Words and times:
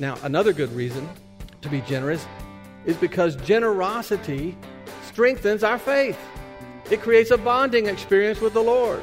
Now, 0.00 0.18
another 0.24 0.52
good 0.52 0.72
reason 0.72 1.08
to 1.62 1.68
be 1.68 1.80
generous 1.82 2.26
is 2.84 2.96
because 2.96 3.36
generosity 3.36 4.56
strengthens 5.06 5.62
our 5.62 5.78
faith. 5.78 6.18
It 6.90 7.00
creates 7.00 7.30
a 7.30 7.38
bonding 7.38 7.86
experience 7.86 8.40
with 8.40 8.54
the 8.54 8.62
Lord. 8.62 9.00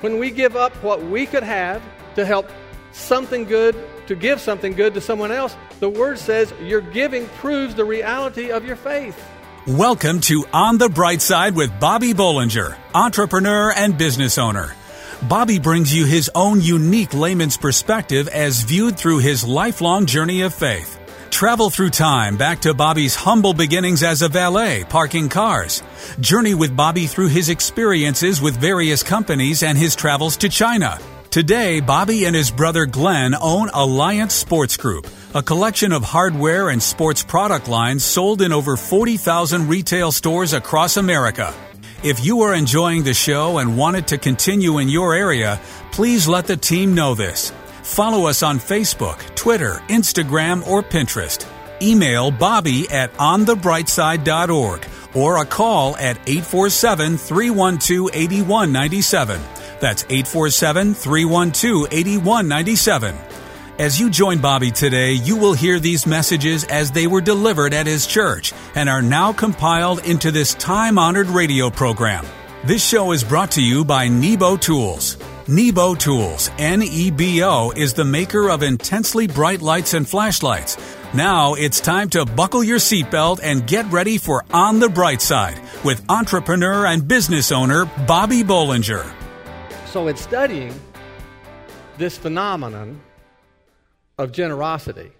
When 0.00 0.18
we 0.18 0.30
give 0.30 0.54
up 0.54 0.72
what 0.82 1.02
we 1.02 1.24
could 1.24 1.42
have 1.42 1.82
to 2.16 2.26
help 2.26 2.50
something 2.92 3.44
good, 3.44 3.74
to 4.08 4.14
give 4.14 4.40
something 4.40 4.74
good 4.74 4.92
to 4.94 5.00
someone 5.00 5.32
else, 5.32 5.56
the 5.80 5.88
Word 5.88 6.18
says 6.18 6.52
your 6.62 6.82
giving 6.82 7.26
proves 7.40 7.74
the 7.74 7.84
reality 7.86 8.50
of 8.50 8.64
your 8.64 8.76
faith. 8.76 9.18
Welcome 9.66 10.20
to 10.22 10.44
On 10.52 10.76
the 10.76 10.90
Bright 10.90 11.22
Side 11.22 11.56
with 11.56 11.80
Bobby 11.80 12.12
Bollinger, 12.12 12.76
entrepreneur 12.94 13.72
and 13.72 13.96
business 13.96 14.36
owner. 14.36 14.74
Bobby 15.22 15.58
brings 15.58 15.94
you 15.94 16.04
his 16.04 16.30
own 16.34 16.60
unique 16.60 17.14
layman's 17.14 17.56
perspective 17.56 18.28
as 18.28 18.62
viewed 18.62 18.96
through 18.96 19.18
his 19.18 19.44
lifelong 19.44 20.06
journey 20.06 20.42
of 20.42 20.54
faith. 20.54 21.00
Travel 21.30 21.70
through 21.70 21.90
time 21.90 22.36
back 22.36 22.60
to 22.60 22.74
Bobby's 22.74 23.14
humble 23.16 23.54
beginnings 23.54 24.02
as 24.02 24.22
a 24.22 24.28
valet 24.28 24.84
parking 24.88 25.28
cars. 25.28 25.82
Journey 26.20 26.54
with 26.54 26.76
Bobby 26.76 27.06
through 27.06 27.28
his 27.28 27.48
experiences 27.48 28.40
with 28.40 28.60
various 28.60 29.02
companies 29.02 29.62
and 29.62 29.76
his 29.76 29.96
travels 29.96 30.36
to 30.38 30.48
China. 30.48 30.98
Today, 31.30 31.80
Bobby 31.80 32.26
and 32.26 32.36
his 32.36 32.50
brother 32.50 32.86
Glenn 32.86 33.34
own 33.34 33.68
Alliance 33.70 34.34
Sports 34.34 34.76
Group, 34.76 35.06
a 35.34 35.42
collection 35.42 35.92
of 35.92 36.04
hardware 36.04 36.68
and 36.68 36.82
sports 36.82 37.22
product 37.22 37.68
lines 37.68 38.04
sold 38.04 38.42
in 38.42 38.52
over 38.52 38.76
40,000 38.76 39.66
retail 39.66 40.12
stores 40.12 40.52
across 40.52 40.96
America. 40.96 41.52
If 42.02 42.24
you 42.24 42.42
are 42.42 42.54
enjoying 42.54 43.04
the 43.04 43.14
show 43.14 43.58
and 43.58 43.76
want 43.76 43.96
it 43.96 44.08
to 44.08 44.18
continue 44.18 44.78
in 44.78 44.88
your 44.88 45.14
area, 45.14 45.58
please 45.92 46.28
let 46.28 46.46
the 46.46 46.56
team 46.56 46.94
know 46.94 47.14
this. 47.14 47.52
Follow 47.82 48.26
us 48.26 48.42
on 48.42 48.58
Facebook, 48.58 49.18
Twitter, 49.34 49.80
Instagram, 49.88 50.66
or 50.66 50.82
Pinterest. 50.82 51.46
Email 51.80 52.30
Bobby 52.30 52.88
at 52.90 53.12
onthebrightside.org 53.14 54.86
or 55.14 55.40
a 55.40 55.46
call 55.46 55.96
at 55.96 56.18
847 56.28 57.16
312 57.16 58.10
8197. 58.12 59.40
That's 59.80 60.04
847 60.04 60.94
312 60.94 61.88
8197. 61.90 63.35
As 63.78 64.00
you 64.00 64.08
join 64.08 64.38
Bobby 64.38 64.70
today, 64.70 65.12
you 65.12 65.36
will 65.36 65.52
hear 65.52 65.78
these 65.78 66.06
messages 66.06 66.64
as 66.64 66.90
they 66.90 67.06
were 67.06 67.20
delivered 67.20 67.74
at 67.74 67.86
his 67.86 68.06
church 68.06 68.54
and 68.74 68.88
are 68.88 69.02
now 69.02 69.34
compiled 69.34 70.02
into 70.06 70.30
this 70.30 70.54
time 70.54 70.98
honored 70.98 71.26
radio 71.26 71.68
program. 71.68 72.24
This 72.64 72.82
show 72.82 73.12
is 73.12 73.22
brought 73.22 73.50
to 73.50 73.62
you 73.62 73.84
by 73.84 74.08
Nebo 74.08 74.56
Tools. 74.56 75.18
Nebo 75.46 75.94
Tools, 75.94 76.50
N 76.56 76.82
E 76.82 77.10
B 77.10 77.42
O, 77.42 77.70
is 77.70 77.92
the 77.92 78.04
maker 78.04 78.48
of 78.48 78.62
intensely 78.62 79.26
bright 79.26 79.60
lights 79.60 79.92
and 79.92 80.08
flashlights. 80.08 80.78
Now 81.12 81.52
it's 81.52 81.78
time 81.78 82.08
to 82.10 82.24
buckle 82.24 82.64
your 82.64 82.78
seatbelt 82.78 83.40
and 83.42 83.66
get 83.66 83.84
ready 83.92 84.16
for 84.16 84.42
On 84.54 84.80
the 84.80 84.88
Bright 84.88 85.20
Side 85.20 85.60
with 85.84 86.02
entrepreneur 86.08 86.86
and 86.86 87.06
business 87.06 87.52
owner 87.52 87.84
Bobby 88.06 88.42
Bollinger. 88.42 89.12
So, 89.84 90.08
in 90.08 90.16
studying 90.16 90.80
this 91.98 92.16
phenomenon 92.16 93.02
of 94.18 94.32
generosity, 94.32 95.12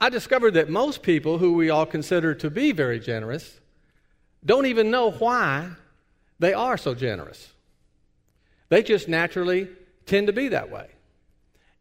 I 0.00 0.08
discovered 0.10 0.52
that 0.52 0.68
most 0.68 1.02
people 1.02 1.38
who 1.38 1.54
we 1.54 1.70
all 1.70 1.86
consider 1.86 2.34
to 2.36 2.50
be 2.50 2.72
very 2.72 3.00
generous 3.00 3.60
don't 4.44 4.66
even 4.66 4.90
know 4.90 5.10
why 5.10 5.70
they 6.38 6.52
are 6.54 6.76
so 6.76 6.94
generous. 6.94 7.52
They 8.68 8.82
just 8.82 9.08
naturally 9.08 9.68
tend 10.06 10.28
to 10.28 10.32
be 10.32 10.48
that 10.48 10.70
way. 10.70 10.88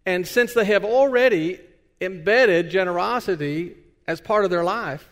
And 0.06 0.28
since 0.28 0.53
they 0.53 0.66
have 0.66 0.86
already 0.86 1.59
embedded 2.02 2.70
generosity 2.70 3.75
as 4.08 4.22
part 4.22 4.45
of 4.45 4.52
their 4.52 4.64
life, 4.64 5.08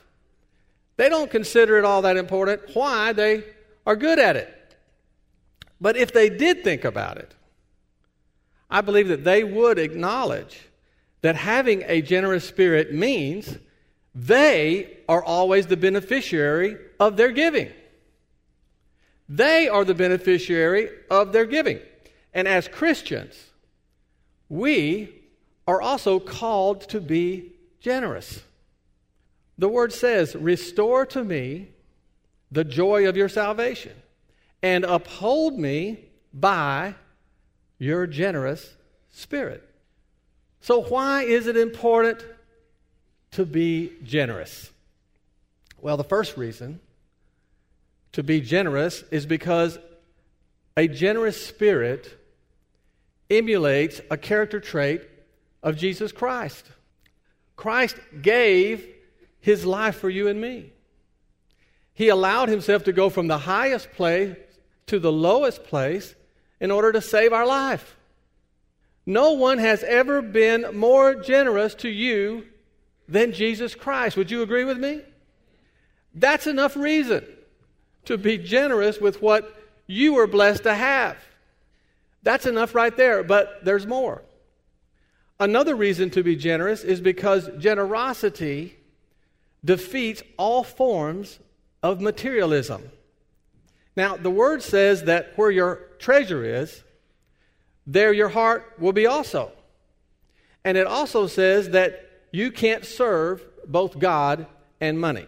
they 0.98 1.10
don't 1.10 1.30
consider 1.30 1.78
it 1.78 1.86
all 1.86 2.04
that 2.04 2.18
important 2.18 2.62
why 2.74 3.14
they 3.14 3.44
are 3.86 3.96
good 3.96 4.20
at 4.20 4.36
it. 4.36 4.52
But 5.82 5.98
if 5.98 6.14
they 6.14 6.30
did 6.30 6.64
think 6.64 6.86
about 6.86 7.18
it, 7.18 7.34
I 8.70 8.82
believe 8.82 9.10
that 9.10 9.24
they 9.24 9.44
would 9.44 9.78
acknowledge 9.78 10.60
that 11.26 11.36
having 11.36 11.84
a 11.88 12.04
generous 12.04 12.48
spirit 12.48 12.94
means 12.94 13.58
they 14.14 14.96
are 15.10 15.24
always 15.24 15.66
the 15.66 15.76
beneficiary 15.76 16.78
of 17.00 17.18
their 17.18 17.32
giving. 17.32 17.72
They 19.28 19.68
are 19.68 19.84
the 19.84 19.96
beneficiary 19.96 20.88
of 21.10 21.34
their 21.34 21.48
giving. 21.48 21.80
And 22.32 22.48
as 22.48 22.68
Christians, 22.68 23.34
we 24.50 25.24
are 25.68 25.82
also 25.82 26.20
called 26.20 26.82
to 26.90 27.02
be 27.02 27.54
generous. 27.80 28.44
The 29.58 29.68
word 29.68 29.94
says, 29.94 30.36
Restore 30.36 31.08
to 31.08 31.24
me 31.24 31.70
the 32.52 32.64
joy 32.64 33.10
of 33.10 33.18
your 33.18 33.30
salvation 33.30 33.94
and 34.62 34.86
uphold 34.86 35.58
me 35.58 36.06
by 36.32 36.94
your 37.80 38.06
generous 38.06 38.76
spirit. 39.10 39.68
So, 40.66 40.82
why 40.82 41.22
is 41.22 41.46
it 41.46 41.58
important 41.58 42.26
to 43.34 43.46
be 43.46 43.92
generous? 44.04 44.72
Well, 45.80 45.96
the 45.96 46.04
first 46.04 46.38
reason 46.38 46.80
to 48.14 48.24
be 48.24 48.42
generous 48.42 49.04
is 49.12 49.28
because 49.28 49.78
a 50.76 50.88
generous 50.88 51.46
spirit 51.46 52.20
emulates 53.30 54.02
a 54.10 54.18
character 54.18 54.60
trait 54.60 55.04
of 55.62 55.78
Jesus 55.78 56.12
Christ. 56.12 56.66
Christ 57.56 57.98
gave 58.20 58.88
his 59.42 59.68
life 59.68 59.98
for 59.98 60.10
you 60.10 60.28
and 60.28 60.42
me. 60.42 60.72
He 61.94 62.10
allowed 62.10 62.50
himself 62.50 62.86
to 62.86 62.92
go 62.92 63.12
from 63.12 63.28
the 63.28 63.38
highest 63.38 63.92
place 63.92 64.36
to 64.88 64.98
the 64.98 65.12
lowest 65.12 65.64
place 65.66 66.16
in 66.60 66.72
order 66.72 66.92
to 66.92 67.02
save 67.02 67.34
our 67.34 67.46
life. 67.46 67.96
No 69.06 69.34
one 69.34 69.60
has 69.60 69.84
ever 69.84 70.22
been 70.22 70.76
more 70.76 71.16
generous 71.16 71.76
to 71.76 71.90
you 71.90 72.46
than 73.08 73.34
Jesus 73.34 73.76
Christ. 73.76 74.18
Would 74.18 74.32
you 74.32 74.42
agree 74.42 74.64
with 74.64 74.78
me? 74.78 75.02
That's 76.14 76.48
enough 76.48 76.76
reason 76.76 77.26
to 78.06 78.18
be 78.18 78.38
generous 78.38 79.00
with 79.00 79.22
what 79.22 79.56
you 79.86 80.14
were 80.14 80.28
blessed 80.28 80.64
to 80.64 80.74
have. 80.74 81.18
That's 82.24 82.46
enough 82.46 82.74
right 82.74 82.96
there, 82.96 83.24
but 83.24 83.64
there's 83.64 83.86
more. 83.86 84.24
Another 85.40 85.76
reason 85.76 86.10
to 86.12 86.24
be 86.24 86.36
generous 86.36 86.84
is 86.84 87.02
because 87.02 87.50
generosity 87.60 88.78
defeats 89.64 90.24
all 90.38 90.64
forms 90.64 91.40
of 91.84 92.02
materialism. 92.02 92.90
Now, 93.96 94.18
the 94.18 94.30
word 94.30 94.64
says 94.64 95.04
that 95.04 95.34
where 95.38 95.52
your 95.52 95.76
treasure 96.00 96.44
is, 96.44 96.84
there 97.86 98.14
your 98.14 98.30
heart 98.30 98.74
will 98.80 98.94
be 98.94 99.06
also. 99.06 99.52
And 100.64 100.78
it 100.78 100.88
also 100.88 101.28
says 101.28 101.70
that 101.70 102.10
you 102.32 102.52
can't 102.52 102.86
serve 102.86 103.44
both 103.68 104.00
God 104.00 104.48
and 104.82 105.00
money. 105.00 105.26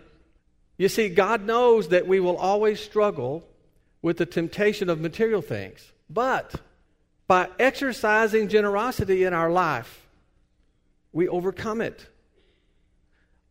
You 0.77 0.89
see, 0.89 1.09
God 1.09 1.43
knows 1.43 1.89
that 1.89 2.07
we 2.07 2.19
will 2.19 2.37
always 2.37 2.79
struggle 2.79 3.43
with 4.01 4.17
the 4.17 4.25
temptation 4.25 4.89
of 4.89 4.99
material 4.99 5.41
things. 5.41 5.91
But 6.09 6.55
by 7.27 7.49
exercising 7.59 8.47
generosity 8.47 9.23
in 9.23 9.33
our 9.33 9.49
life, 9.49 10.07
we 11.11 11.27
overcome 11.27 11.81
it. 11.81 12.07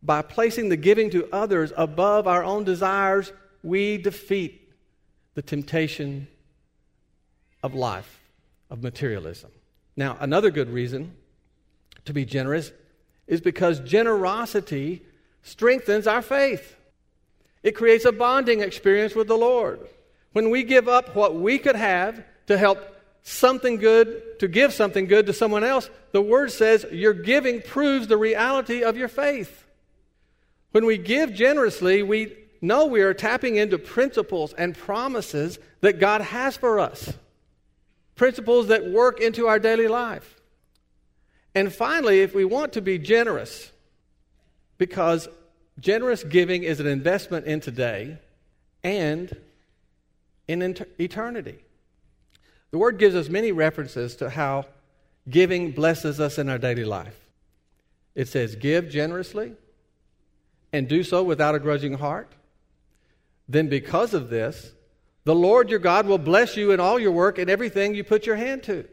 By 0.01 0.21
placing 0.21 0.69
the 0.69 0.77
giving 0.77 1.09
to 1.11 1.27
others 1.33 1.73
above 1.75 2.27
our 2.27 2.43
own 2.43 2.63
desires, 2.63 3.31
we 3.63 3.97
defeat 3.97 4.73
the 5.33 5.41
temptation 5.41 6.27
of 7.61 7.75
life, 7.75 8.16
of 8.69 8.83
materialism. 8.83 9.51
Now, 9.95 10.17
another 10.19 10.51
good 10.51 10.69
reason 10.69 11.13
to 12.05 12.13
be 12.13 12.25
generous 12.25 12.71
is 13.27 13.41
because 13.41 13.79
generosity 13.79 15.03
strengthens 15.43 16.07
our 16.07 16.21
faith. 16.21 16.75
It 17.63 17.71
creates 17.75 18.05
a 18.05 18.11
bonding 18.11 18.61
experience 18.61 19.15
with 19.15 19.27
the 19.27 19.37
Lord. 19.37 19.79
When 20.33 20.49
we 20.49 20.63
give 20.63 20.87
up 20.87 21.15
what 21.15 21.35
we 21.35 21.57
could 21.57 21.75
have 21.75 22.23
to 22.47 22.57
help 22.57 22.95
something 23.23 23.77
good, 23.77 24.39
to 24.39 24.47
give 24.47 24.73
something 24.73 25.07
good 25.07 25.25
to 25.25 25.33
someone 25.33 25.63
else, 25.63 25.89
the 26.11 26.21
Word 26.21 26.51
says 26.51 26.85
your 26.91 27.13
giving 27.13 27.61
proves 27.61 28.07
the 28.07 28.17
reality 28.17 28.83
of 28.83 28.97
your 28.97 29.07
faith. 29.07 29.65
When 30.71 30.85
we 30.85 30.97
give 30.97 31.33
generously, 31.33 32.03
we 32.03 32.35
know 32.61 32.85
we 32.85 33.01
are 33.01 33.13
tapping 33.13 33.55
into 33.55 33.77
principles 33.77 34.53
and 34.53 34.77
promises 34.77 35.59
that 35.81 35.99
God 35.99 36.21
has 36.21 36.55
for 36.55 36.79
us, 36.79 37.13
principles 38.17 38.67
that 38.67 38.85
work 38.85 39.21
into 39.21 39.47
our 39.47 39.59
daily 39.59 39.87
life. 39.87 40.35
And 41.55 41.73
finally, 41.73 42.19
if 42.19 42.35
we 42.35 42.43
want 42.43 42.73
to 42.73 42.81
be 42.81 42.99
generous, 42.99 43.71
because 44.77 45.29
Generous 45.79 46.23
giving 46.23 46.63
is 46.63 46.79
an 46.79 46.87
investment 46.87 47.45
in 47.45 47.59
today 47.59 48.17
and 48.83 49.35
in 50.47 50.75
eternity. 50.99 51.59
The 52.71 52.77
Word 52.77 52.97
gives 52.97 53.15
us 53.15 53.29
many 53.29 53.51
references 53.51 54.15
to 54.17 54.29
how 54.29 54.65
giving 55.29 55.71
blesses 55.71 56.19
us 56.19 56.37
in 56.37 56.49
our 56.49 56.57
daily 56.57 56.83
life. 56.83 57.19
It 58.15 58.27
says, 58.27 58.55
Give 58.55 58.89
generously 58.89 59.53
and 60.73 60.87
do 60.87 61.03
so 61.03 61.23
without 61.23 61.53
a 61.53 61.59
grudging 61.59 61.93
heart. 61.93 62.31
Then, 63.47 63.69
because 63.69 64.13
of 64.13 64.29
this, 64.29 64.71
the 65.27 65.35
Lord 65.35 65.69
your 65.69 65.79
God 65.79 66.07
will 66.07 66.19
bless 66.19 66.55
you 66.55 66.71
in 66.71 66.79
all 66.79 66.97
your 66.97 67.11
work 67.11 67.37
and 67.37 67.49
everything 67.49 67.93
you 67.93 68.05
put 68.05 68.25
your 68.25 68.37
hand 68.37 68.63
to. 68.63 68.87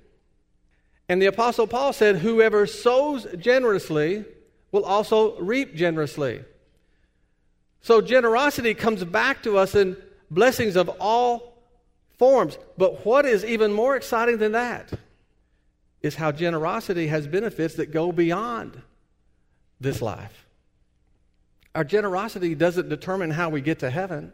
And 1.09 1.23
the 1.23 1.27
Apostle 1.27 1.69
Paul 1.69 1.93
said, 1.93 2.17
Whoever 2.17 2.67
sows 2.67 3.25
generously 3.39 4.25
will 4.73 4.85
also 4.85 5.39
reap 5.39 5.77
generously. 5.77 6.43
So, 7.83 8.01
generosity 8.01 8.75
comes 8.75 9.05
back 9.05 9.45
to 9.45 9.59
us 9.59 9.77
in 9.77 9.97
blessings 10.29 10.75
of 10.75 10.89
all 10.99 11.63
forms. 12.19 12.59
But 12.77 13.07
what 13.07 13.27
is 13.27 13.45
even 13.45 13.73
more 13.73 13.95
exciting 13.95 14.39
than 14.39 14.53
that 14.53 14.93
is 16.03 16.17
how 16.17 16.33
generosity 16.33 17.07
has 17.07 17.29
benefits 17.29 17.75
that 17.75 17.93
go 17.93 18.11
beyond 18.11 18.83
this 19.81 20.03
life. 20.03 20.49
Our 21.77 21.85
generosity 21.85 22.57
doesn't 22.57 22.89
determine 22.89 23.31
how 23.31 23.51
we 23.51 23.61
get 23.61 23.79
to 23.79 23.91
heaven. 23.91 24.33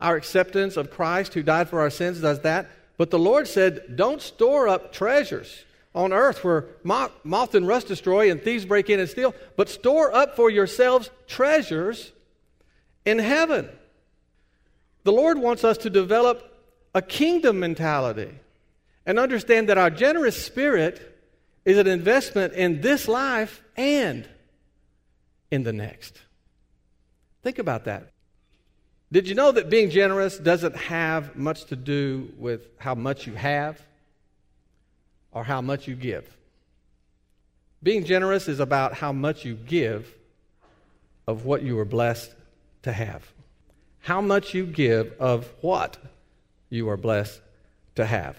Our 0.00 0.16
acceptance 0.16 0.76
of 0.76 0.90
Christ 0.90 1.34
who 1.34 1.42
died 1.42 1.68
for 1.68 1.80
our 1.80 1.90
sins 1.90 2.20
does 2.20 2.40
that. 2.40 2.70
But 2.96 3.10
the 3.10 3.18
Lord 3.18 3.48
said, 3.48 3.96
Don't 3.96 4.22
store 4.22 4.68
up 4.68 4.92
treasures 4.92 5.64
on 5.94 6.12
earth 6.12 6.44
where 6.44 6.66
moth, 6.84 7.54
and 7.54 7.66
rust 7.66 7.88
destroy 7.88 8.30
and 8.30 8.42
thieves 8.42 8.64
break 8.64 8.88
in 8.90 9.00
and 9.00 9.08
steal, 9.08 9.34
but 9.56 9.68
store 9.68 10.14
up 10.14 10.36
for 10.36 10.50
yourselves 10.50 11.10
treasures 11.26 12.12
in 13.04 13.18
heaven. 13.18 13.68
The 15.04 15.12
Lord 15.12 15.38
wants 15.38 15.64
us 15.64 15.78
to 15.78 15.90
develop 15.90 16.46
a 16.94 17.02
kingdom 17.02 17.58
mentality 17.58 18.30
and 19.06 19.18
understand 19.18 19.68
that 19.68 19.78
our 19.78 19.90
generous 19.90 20.40
spirit 20.44 21.18
is 21.64 21.78
an 21.78 21.86
investment 21.86 22.52
in 22.52 22.80
this 22.80 23.08
life 23.08 23.62
and 23.76 24.28
in 25.50 25.62
the 25.62 25.72
next. 25.72 26.20
Think 27.42 27.58
about 27.58 27.84
that. 27.84 28.10
Did 29.12 29.28
you 29.28 29.34
know 29.34 29.50
that 29.50 29.68
being 29.68 29.90
generous 29.90 30.38
doesn't 30.38 30.76
have 30.76 31.36
much 31.36 31.64
to 31.66 31.76
do 31.76 32.32
with 32.38 32.68
how 32.78 32.94
much 32.94 33.26
you 33.26 33.34
have 33.34 33.80
or 35.32 35.42
how 35.42 35.60
much 35.60 35.88
you 35.88 35.96
give? 35.96 36.28
Being 37.82 38.04
generous 38.04 38.46
is 38.46 38.60
about 38.60 38.94
how 38.94 39.12
much 39.12 39.44
you 39.44 39.54
give 39.54 40.14
of 41.26 41.44
what 41.44 41.62
you 41.62 41.76
were 41.76 41.84
blessed 41.84 42.32
to 42.82 42.92
have. 42.92 43.26
How 44.00 44.20
much 44.20 44.54
you 44.54 44.64
give 44.64 45.14
of 45.18 45.48
what 45.60 45.98
you 46.68 46.88
are 46.88 46.96
blessed 46.96 47.40
to 47.96 48.06
have. 48.06 48.36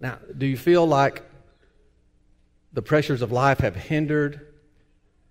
Now, 0.00 0.18
do 0.36 0.46
you 0.46 0.56
feel 0.56 0.86
like 0.86 1.22
the 2.72 2.82
pressures 2.82 3.22
of 3.22 3.32
life 3.32 3.60
have 3.60 3.76
hindered 3.76 4.46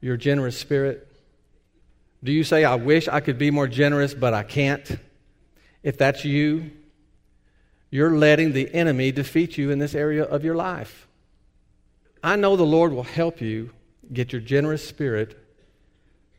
your 0.02 0.18
generous 0.18 0.58
spirit? 0.58 1.08
Do 2.24 2.32
you 2.32 2.44
say, 2.44 2.64
I 2.64 2.76
wish 2.76 3.08
I 3.08 3.20
could 3.20 3.38
be 3.38 3.52
more 3.52 3.68
generous, 3.68 4.14
but 4.14 4.34
I 4.34 4.44
can't? 4.44 5.00
If 5.84 5.98
that's 5.98 6.26
you, 6.26 6.72
you're 7.90 8.18
letting 8.18 8.54
the 8.54 8.74
enemy 8.74 9.12
defeat 9.12 9.58
you 9.58 9.72
in 9.72 9.80
this 9.80 9.96
area 9.96 10.24
of 10.24 10.44
your 10.44 10.56
life. 10.56 11.08
I 12.24 12.36
know 12.36 12.56
the 12.56 12.64
Lord 12.64 12.92
will 12.92 13.04
help 13.04 13.40
you 13.40 13.72
get 14.12 14.32
your 14.34 14.42
generous 14.42 14.88
spirit 14.88 15.38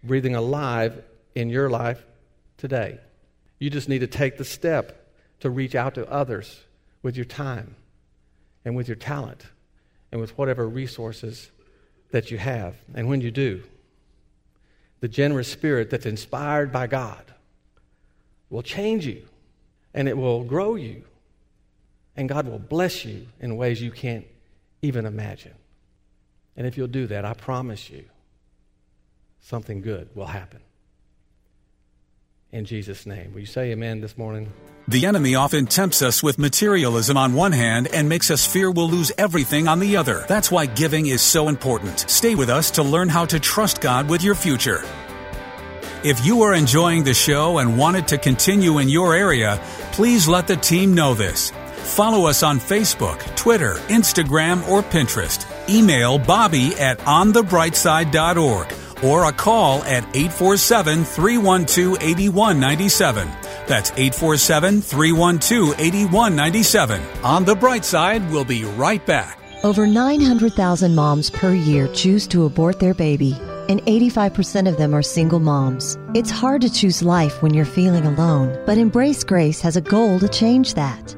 breathing 0.02 0.34
alive 0.34 1.02
in 1.34 1.48
your 1.48 1.70
life 1.70 2.04
today. 2.56 2.98
You 3.58 3.70
just 3.70 3.88
need 3.88 4.00
to 4.00 4.06
take 4.06 4.36
the 4.36 4.44
step 4.44 5.12
to 5.40 5.50
reach 5.50 5.74
out 5.74 5.94
to 5.94 6.10
others 6.10 6.60
with 7.02 7.16
your 7.16 7.24
time 7.24 7.76
and 8.64 8.76
with 8.76 8.88
your 8.88 8.96
talent 8.96 9.44
and 10.10 10.20
with 10.20 10.36
whatever 10.36 10.68
resources 10.68 11.50
that 12.10 12.30
you 12.30 12.38
have. 12.38 12.74
And 12.94 13.08
when 13.08 13.20
you 13.20 13.30
do, 13.30 13.62
the 15.00 15.08
generous 15.08 15.48
spirit 15.48 15.90
that's 15.90 16.06
inspired 16.06 16.72
by 16.72 16.86
God 16.86 17.22
will 18.50 18.62
change 18.62 19.06
you 19.06 19.24
and 19.94 20.08
it 20.08 20.16
will 20.16 20.44
grow 20.44 20.74
you. 20.74 21.04
And 22.16 22.28
God 22.28 22.48
will 22.48 22.58
bless 22.58 23.04
you 23.04 23.28
in 23.40 23.56
ways 23.56 23.80
you 23.80 23.92
can't 23.92 24.26
even 24.82 25.06
imagine. 25.06 25.54
And 26.56 26.66
if 26.66 26.76
you'll 26.76 26.88
do 26.88 27.06
that, 27.06 27.24
I 27.24 27.34
promise 27.34 27.88
you, 27.88 28.04
something 29.40 29.80
good 29.80 30.08
will 30.16 30.26
happen. 30.26 30.60
In 32.50 32.64
Jesus' 32.64 33.04
name. 33.04 33.32
Will 33.32 33.40
you 33.40 33.46
say 33.46 33.72
amen 33.72 34.00
this 34.00 34.16
morning? 34.16 34.50
The 34.88 35.04
enemy 35.04 35.34
often 35.34 35.66
tempts 35.66 36.00
us 36.00 36.22
with 36.22 36.38
materialism 36.38 37.18
on 37.18 37.34
one 37.34 37.52
hand 37.52 37.88
and 37.92 38.08
makes 38.08 38.30
us 38.30 38.46
fear 38.46 38.70
we'll 38.70 38.88
lose 38.88 39.12
everything 39.18 39.68
on 39.68 39.80
the 39.80 39.98
other. 39.98 40.24
That's 40.28 40.50
why 40.50 40.64
giving 40.64 41.08
is 41.08 41.20
so 41.20 41.48
important. 41.48 42.08
Stay 42.08 42.34
with 42.34 42.48
us 42.48 42.70
to 42.72 42.82
learn 42.82 43.10
how 43.10 43.26
to 43.26 43.38
trust 43.38 43.82
God 43.82 44.08
with 44.08 44.22
your 44.22 44.34
future. 44.34 44.82
If 46.04 46.24
you 46.24 46.42
are 46.42 46.54
enjoying 46.54 47.04
the 47.04 47.12
show 47.12 47.58
and 47.58 47.76
wanted 47.76 48.08
to 48.08 48.18
continue 48.18 48.78
in 48.78 48.88
your 48.88 49.14
area, 49.14 49.60
please 49.92 50.26
let 50.26 50.46
the 50.46 50.56
team 50.56 50.94
know 50.94 51.12
this. 51.12 51.50
Follow 51.76 52.26
us 52.26 52.42
on 52.42 52.58
Facebook, 52.58 53.18
Twitter, 53.36 53.74
Instagram, 53.88 54.66
or 54.68 54.82
Pinterest. 54.82 55.44
Email 55.68 56.18
Bobby 56.18 56.74
at 56.76 56.98
onthebrightside.org 57.00 58.77
or 59.02 59.28
a 59.28 59.32
call 59.32 59.82
at 59.84 60.04
847 60.14 61.04
312 61.04 61.98
8197. 62.00 63.28
That's 63.66 63.90
847 63.92 64.82
312 64.82 65.80
8197. 65.80 67.00
On 67.22 67.44
the 67.44 67.54
bright 67.54 67.84
side, 67.84 68.30
we'll 68.30 68.44
be 68.44 68.64
right 68.64 69.04
back. 69.04 69.38
Over 69.64 69.86
900,000 69.86 70.94
moms 70.94 71.30
per 71.30 71.52
year 71.52 71.88
choose 71.88 72.28
to 72.28 72.44
abort 72.44 72.78
their 72.78 72.94
baby, 72.94 73.36
and 73.68 73.82
85% 73.82 74.68
of 74.68 74.76
them 74.76 74.94
are 74.94 75.02
single 75.02 75.40
moms. 75.40 75.98
It's 76.14 76.30
hard 76.30 76.62
to 76.62 76.70
choose 76.70 77.02
life 77.02 77.42
when 77.42 77.54
you're 77.54 77.64
feeling 77.64 78.06
alone, 78.06 78.56
but 78.66 78.78
Embrace 78.78 79.24
Grace 79.24 79.60
has 79.62 79.76
a 79.76 79.80
goal 79.80 80.20
to 80.20 80.28
change 80.28 80.74
that. 80.74 81.17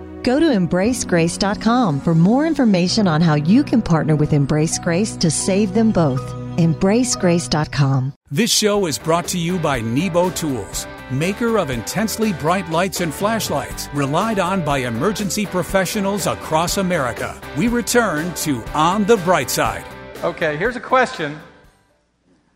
Go 0.23 0.39
to 0.39 0.45
embracegrace.com 0.45 2.01
for 2.01 2.13
more 2.13 2.45
information 2.45 3.07
on 3.07 3.21
how 3.21 3.35
you 3.35 3.63
can 3.63 3.81
partner 3.81 4.15
with 4.15 4.33
Embrace 4.33 4.77
Grace 4.77 5.15
to 5.17 5.31
save 5.31 5.73
them 5.73 5.91
both. 5.91 6.21
Embracegrace.com. 6.57 8.13
This 8.29 8.51
show 8.51 8.85
is 8.85 8.99
brought 8.99 9.27
to 9.29 9.39
you 9.39 9.57
by 9.57 9.81
Nebo 9.81 10.29
Tools, 10.29 10.85
maker 11.09 11.57
of 11.57 11.69
intensely 11.71 12.33
bright 12.33 12.69
lights 12.69 13.01
and 13.01 13.13
flashlights, 13.13 13.89
relied 13.93 14.39
on 14.39 14.63
by 14.63 14.79
emergency 14.79 15.45
professionals 15.45 16.27
across 16.27 16.77
America. 16.77 17.39
We 17.57 17.67
return 17.67 18.33
to 18.35 18.63
On 18.73 19.05
the 19.05 19.17
Bright 19.17 19.49
Side. 19.49 19.85
Okay, 20.23 20.55
here's 20.55 20.75
a 20.75 20.81
question 20.81 21.39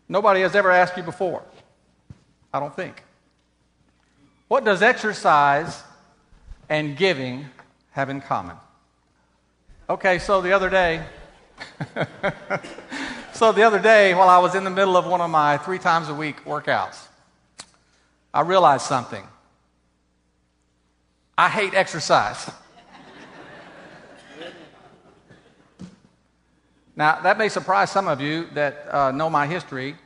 nobody 0.08 0.42
has 0.42 0.54
ever 0.54 0.70
asked 0.70 0.96
you 0.96 1.02
before. 1.02 1.42
I 2.54 2.60
don't 2.60 2.74
think. 2.74 3.02
What 4.48 4.64
does 4.64 4.82
exercise 4.82 5.82
and 6.68 6.96
giving 6.96 7.46
have 7.96 8.10
in 8.10 8.20
common? 8.20 8.56
Okay, 9.88 10.18
so 10.18 10.42
the 10.42 10.52
other 10.52 10.68
day, 10.68 11.02
so 13.32 13.52
the 13.52 13.62
other 13.62 13.80
day, 13.80 14.12
while 14.12 14.28
I 14.28 14.36
was 14.36 14.54
in 14.54 14.64
the 14.64 14.70
middle 14.70 14.98
of 14.98 15.06
one 15.06 15.22
of 15.22 15.30
my 15.30 15.56
three 15.56 15.78
times 15.78 16.10
a 16.10 16.14
week 16.14 16.44
workouts, 16.44 17.06
I 18.34 18.42
realized 18.42 18.84
something. 18.84 19.24
I 21.38 21.48
hate 21.48 21.72
exercise. 21.72 22.50
now, 26.96 27.22
that 27.22 27.38
may 27.38 27.48
surprise 27.48 27.90
some 27.90 28.08
of 28.08 28.20
you 28.20 28.46
that 28.52 28.92
uh, 28.92 29.10
know 29.10 29.30
my 29.30 29.46
history 29.46 29.96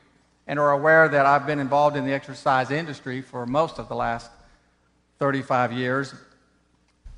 and 0.46 0.60
are 0.60 0.70
aware 0.70 1.08
that 1.08 1.26
I've 1.26 1.44
been 1.44 1.58
involved 1.58 1.96
in 1.96 2.06
the 2.06 2.12
exercise 2.12 2.70
industry 2.70 3.20
for 3.20 3.46
most 3.46 3.80
of 3.80 3.88
the 3.88 3.96
last 3.96 4.30
35 5.18 5.72
years. 5.72 6.14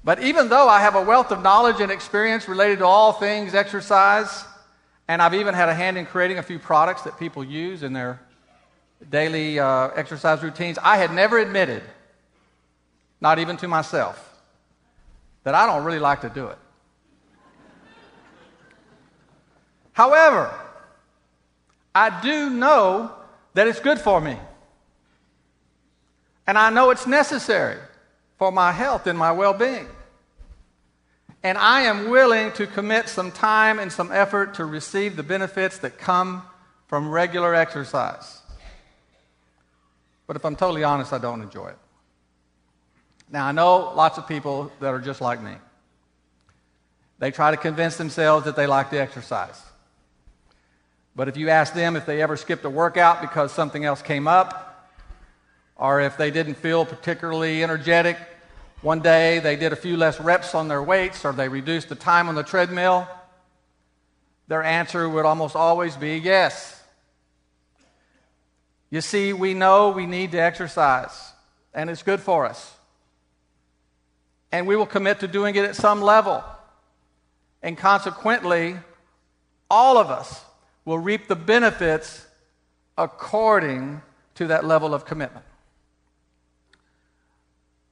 But 0.04 0.22
even 0.22 0.48
though 0.48 0.68
I 0.68 0.80
have 0.80 0.94
a 0.94 1.02
wealth 1.02 1.30
of 1.30 1.42
knowledge 1.42 1.80
and 1.80 1.92
experience 1.92 2.48
related 2.48 2.80
to 2.80 2.86
all 2.86 3.12
things 3.12 3.54
exercise, 3.54 4.44
and 5.06 5.22
I've 5.22 5.34
even 5.34 5.54
had 5.54 5.68
a 5.68 5.74
hand 5.74 5.96
in 5.96 6.06
creating 6.06 6.38
a 6.38 6.42
few 6.42 6.58
products 6.58 7.02
that 7.02 7.18
people 7.18 7.44
use 7.44 7.82
in 7.82 7.92
their, 7.92 8.20
daily 9.10 9.58
uh, 9.58 9.88
exercise 9.88 10.42
routines, 10.42 10.78
I 10.82 10.96
had 10.96 11.12
never 11.12 11.38
admitted, 11.38 11.82
not 13.20 13.38
even 13.38 13.56
to 13.58 13.68
myself, 13.68 14.40
that 15.44 15.54
I 15.54 15.66
don't 15.66 15.84
really 15.84 15.98
like 15.98 16.20
to 16.22 16.28
do 16.28 16.46
it. 16.46 16.58
However, 19.92 20.54
I 21.94 22.20
do 22.22 22.48
know 22.50 23.12
that 23.54 23.66
it's 23.66 23.80
good 23.80 23.98
for 23.98 24.20
me. 24.20 24.36
And 26.46 26.56
I 26.56 26.70
know 26.70 26.90
it's 26.90 27.06
necessary 27.06 27.78
for 28.42 28.50
my 28.50 28.72
health 28.72 29.06
and 29.06 29.16
my 29.16 29.30
well 29.30 29.52
being. 29.52 29.86
And 31.44 31.56
I 31.56 31.82
am 31.82 32.10
willing 32.10 32.50
to 32.54 32.66
commit 32.66 33.08
some 33.08 33.30
time 33.30 33.78
and 33.78 33.92
some 33.92 34.10
effort 34.10 34.54
to 34.54 34.64
receive 34.64 35.14
the 35.14 35.22
benefits 35.22 35.78
that 35.78 35.96
come 35.96 36.42
from 36.88 37.08
regular 37.08 37.54
exercise. 37.54 38.42
But 40.26 40.34
if 40.34 40.44
I'm 40.44 40.56
totally 40.56 40.82
honest, 40.82 41.12
I 41.12 41.18
don't 41.18 41.40
enjoy 41.40 41.68
it. 41.68 41.78
Now, 43.30 43.46
I 43.46 43.52
know 43.52 43.92
lots 43.94 44.18
of 44.18 44.26
people 44.26 44.72
that 44.80 44.92
are 44.92 45.00
just 45.00 45.20
like 45.20 45.40
me. 45.40 45.54
They 47.20 47.30
try 47.30 47.52
to 47.52 47.56
convince 47.56 47.96
themselves 47.96 48.46
that 48.46 48.56
they 48.56 48.66
like 48.66 48.90
to 48.90 49.00
exercise. 49.00 49.62
But 51.14 51.28
if 51.28 51.36
you 51.36 51.48
ask 51.48 51.74
them 51.74 51.94
if 51.94 52.06
they 52.06 52.20
ever 52.20 52.36
skipped 52.36 52.64
a 52.64 52.70
workout 52.70 53.20
because 53.20 53.52
something 53.52 53.84
else 53.84 54.02
came 54.02 54.26
up, 54.26 54.90
or 55.76 56.00
if 56.00 56.16
they 56.16 56.32
didn't 56.32 56.54
feel 56.54 56.84
particularly 56.84 57.62
energetic 57.62 58.16
one 58.82 59.00
day, 59.00 59.38
they 59.38 59.54
did 59.54 59.72
a 59.72 59.76
few 59.76 59.96
less 59.96 60.20
reps 60.20 60.54
on 60.54 60.66
their 60.66 60.82
weights, 60.82 61.24
or 61.24 61.32
they 61.32 61.48
reduced 61.48 61.88
the 61.88 61.94
time 61.94 62.28
on 62.28 62.34
the 62.34 62.42
treadmill, 62.42 63.08
their 64.48 64.62
answer 64.62 65.08
would 65.08 65.24
almost 65.24 65.54
always 65.54 65.96
be 65.96 66.18
yes. 66.18 66.82
You 68.90 69.00
see, 69.00 69.32
we 69.32 69.54
know 69.54 69.90
we 69.90 70.04
need 70.04 70.32
to 70.32 70.38
exercise, 70.38 71.32
and 71.72 71.88
it's 71.88 72.02
good 72.02 72.20
for 72.20 72.44
us. 72.44 72.74
And 74.50 74.66
we 74.66 74.76
will 74.76 74.86
commit 74.86 75.20
to 75.20 75.28
doing 75.28 75.54
it 75.54 75.64
at 75.64 75.76
some 75.76 76.02
level. 76.02 76.44
And 77.62 77.78
consequently, 77.78 78.76
all 79.70 79.96
of 79.96 80.10
us 80.10 80.44
will 80.84 80.98
reap 80.98 81.28
the 81.28 81.36
benefits 81.36 82.26
according 82.98 84.02
to 84.34 84.48
that 84.48 84.64
level 84.64 84.92
of 84.92 85.06
commitment. 85.06 85.46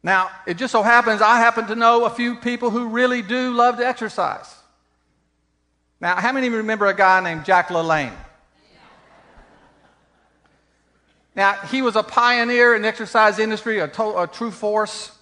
Now, 0.03 0.31
it 0.47 0.57
just 0.57 0.73
so 0.73 0.83
happens 0.83 1.21
I 1.21 1.39
happen 1.39 1.67
to 1.67 1.75
know 1.75 2.05
a 2.05 2.11
few 2.11 2.37
people 2.37 2.71
who 2.71 2.89
really 2.89 3.23
do 3.23 3.53
love 3.53 3.77
to 3.79 3.87
exercise. 3.87 4.55
Now, 6.01 6.17
how 6.17 6.33
many 6.33 6.47
of 6.47 6.53
you 6.53 6.59
remember 6.59 6.87
a 6.87 6.95
guy 6.95 7.21
named 7.21 7.45
Jack 7.45 7.69
LaLanne? 7.69 8.17
Now, 11.37 11.53
he 11.53 11.83
was 11.83 11.97
a 11.97 12.03
pioneer 12.03 12.75
in 12.75 12.83
the 12.83 12.89
exercise 12.89 13.39
industry, 13.39 13.79
a, 13.79 13.89
to- 13.89 14.23
a 14.23 14.27
true 14.27 14.51
force. 14.51 15.13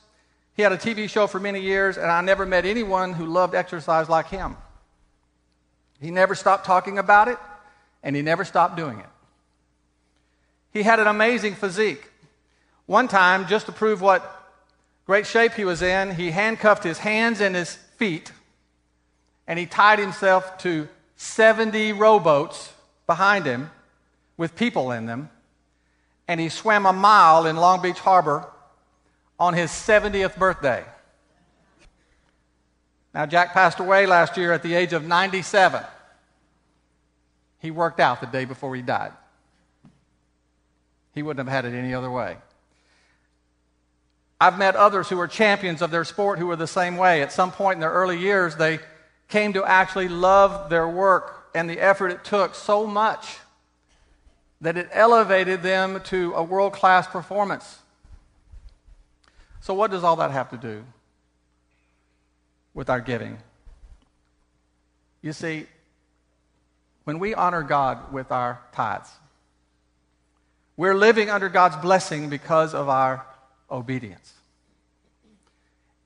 He 0.54 0.62
had 0.62 0.72
a 0.72 0.76
TV 0.76 1.08
show 1.08 1.26
for 1.26 1.38
many 1.38 1.60
years, 1.60 1.98
and 1.98 2.06
I 2.06 2.20
never 2.20 2.46
met 2.46 2.64
anyone 2.64 3.12
who 3.12 3.26
loved 3.26 3.54
exercise 3.54 4.08
like 4.08 4.28
him. 4.28 4.56
He 6.00 6.10
never 6.10 6.34
stopped 6.34 6.64
talking 6.64 6.98
about 6.98 7.28
it 7.28 7.38
and 8.02 8.14
he 8.14 8.22
never 8.22 8.44
stopped 8.44 8.76
doing 8.76 9.00
it. 9.00 9.06
He 10.72 10.82
had 10.82 11.00
an 11.00 11.06
amazing 11.06 11.54
physique. 11.54 12.08
One 12.86 13.08
time, 13.08 13.48
just 13.48 13.66
to 13.66 13.72
prove 13.72 14.00
what 14.00 14.37
great 15.08 15.26
shape 15.26 15.54
he 15.54 15.64
was 15.64 15.80
in, 15.80 16.14
he 16.16 16.30
handcuffed 16.30 16.84
his 16.84 16.98
hands 16.98 17.40
and 17.40 17.56
his 17.56 17.72
feet, 17.96 18.30
and 19.46 19.58
he 19.58 19.64
tied 19.64 19.98
himself 19.98 20.58
to 20.58 20.86
70 21.16 21.94
rowboats 21.94 22.74
behind 23.06 23.46
him 23.46 23.70
with 24.36 24.54
people 24.54 24.92
in 24.92 25.06
them, 25.06 25.30
and 26.28 26.38
he 26.38 26.50
swam 26.50 26.84
a 26.84 26.92
mile 26.92 27.46
in 27.46 27.56
Long 27.56 27.80
Beach 27.80 27.98
Harbor 27.98 28.46
on 29.40 29.54
his 29.54 29.70
70th 29.70 30.36
birthday. 30.36 30.84
Now, 33.14 33.24
Jack 33.24 33.54
passed 33.54 33.80
away 33.80 34.04
last 34.04 34.36
year 34.36 34.52
at 34.52 34.62
the 34.62 34.74
age 34.74 34.92
of 34.92 35.06
97. 35.06 35.82
He 37.60 37.70
worked 37.70 37.98
out 37.98 38.20
the 38.20 38.26
day 38.26 38.44
before 38.44 38.76
he 38.76 38.82
died. 38.82 39.12
He 41.14 41.22
wouldn't 41.22 41.48
have 41.48 41.64
had 41.64 41.72
it 41.72 41.74
any 41.74 41.94
other 41.94 42.10
way. 42.10 42.36
I've 44.40 44.58
met 44.58 44.76
others 44.76 45.08
who 45.08 45.18
are 45.20 45.26
champions 45.26 45.82
of 45.82 45.90
their 45.90 46.04
sport 46.04 46.38
who 46.38 46.46
were 46.46 46.56
the 46.56 46.66
same 46.66 46.96
way. 46.96 47.22
At 47.22 47.32
some 47.32 47.50
point 47.50 47.76
in 47.76 47.80
their 47.80 47.90
early 47.92 48.18
years, 48.18 48.56
they 48.56 48.78
came 49.28 49.52
to 49.54 49.64
actually 49.64 50.08
love 50.08 50.70
their 50.70 50.88
work 50.88 51.50
and 51.54 51.68
the 51.68 51.80
effort 51.80 52.10
it 52.10 52.24
took 52.24 52.54
so 52.54 52.86
much 52.86 53.38
that 54.60 54.76
it 54.76 54.88
elevated 54.92 55.62
them 55.62 56.00
to 56.04 56.32
a 56.34 56.42
world 56.42 56.72
class 56.72 57.06
performance. 57.06 57.78
So, 59.60 59.74
what 59.74 59.90
does 59.90 60.04
all 60.04 60.16
that 60.16 60.30
have 60.30 60.50
to 60.50 60.56
do 60.56 60.84
with 62.74 62.88
our 62.88 63.00
giving? 63.00 63.38
You 65.20 65.32
see, 65.32 65.66
when 67.04 67.18
we 67.18 67.34
honor 67.34 67.62
God 67.62 68.12
with 68.12 68.30
our 68.30 68.60
tithes. 68.72 69.10
We're 70.76 70.94
living 70.94 71.30
under 71.30 71.48
God's 71.48 71.76
blessing 71.76 72.28
because 72.28 72.74
of 72.74 72.88
our 72.88 73.26
obedience. 73.70 74.32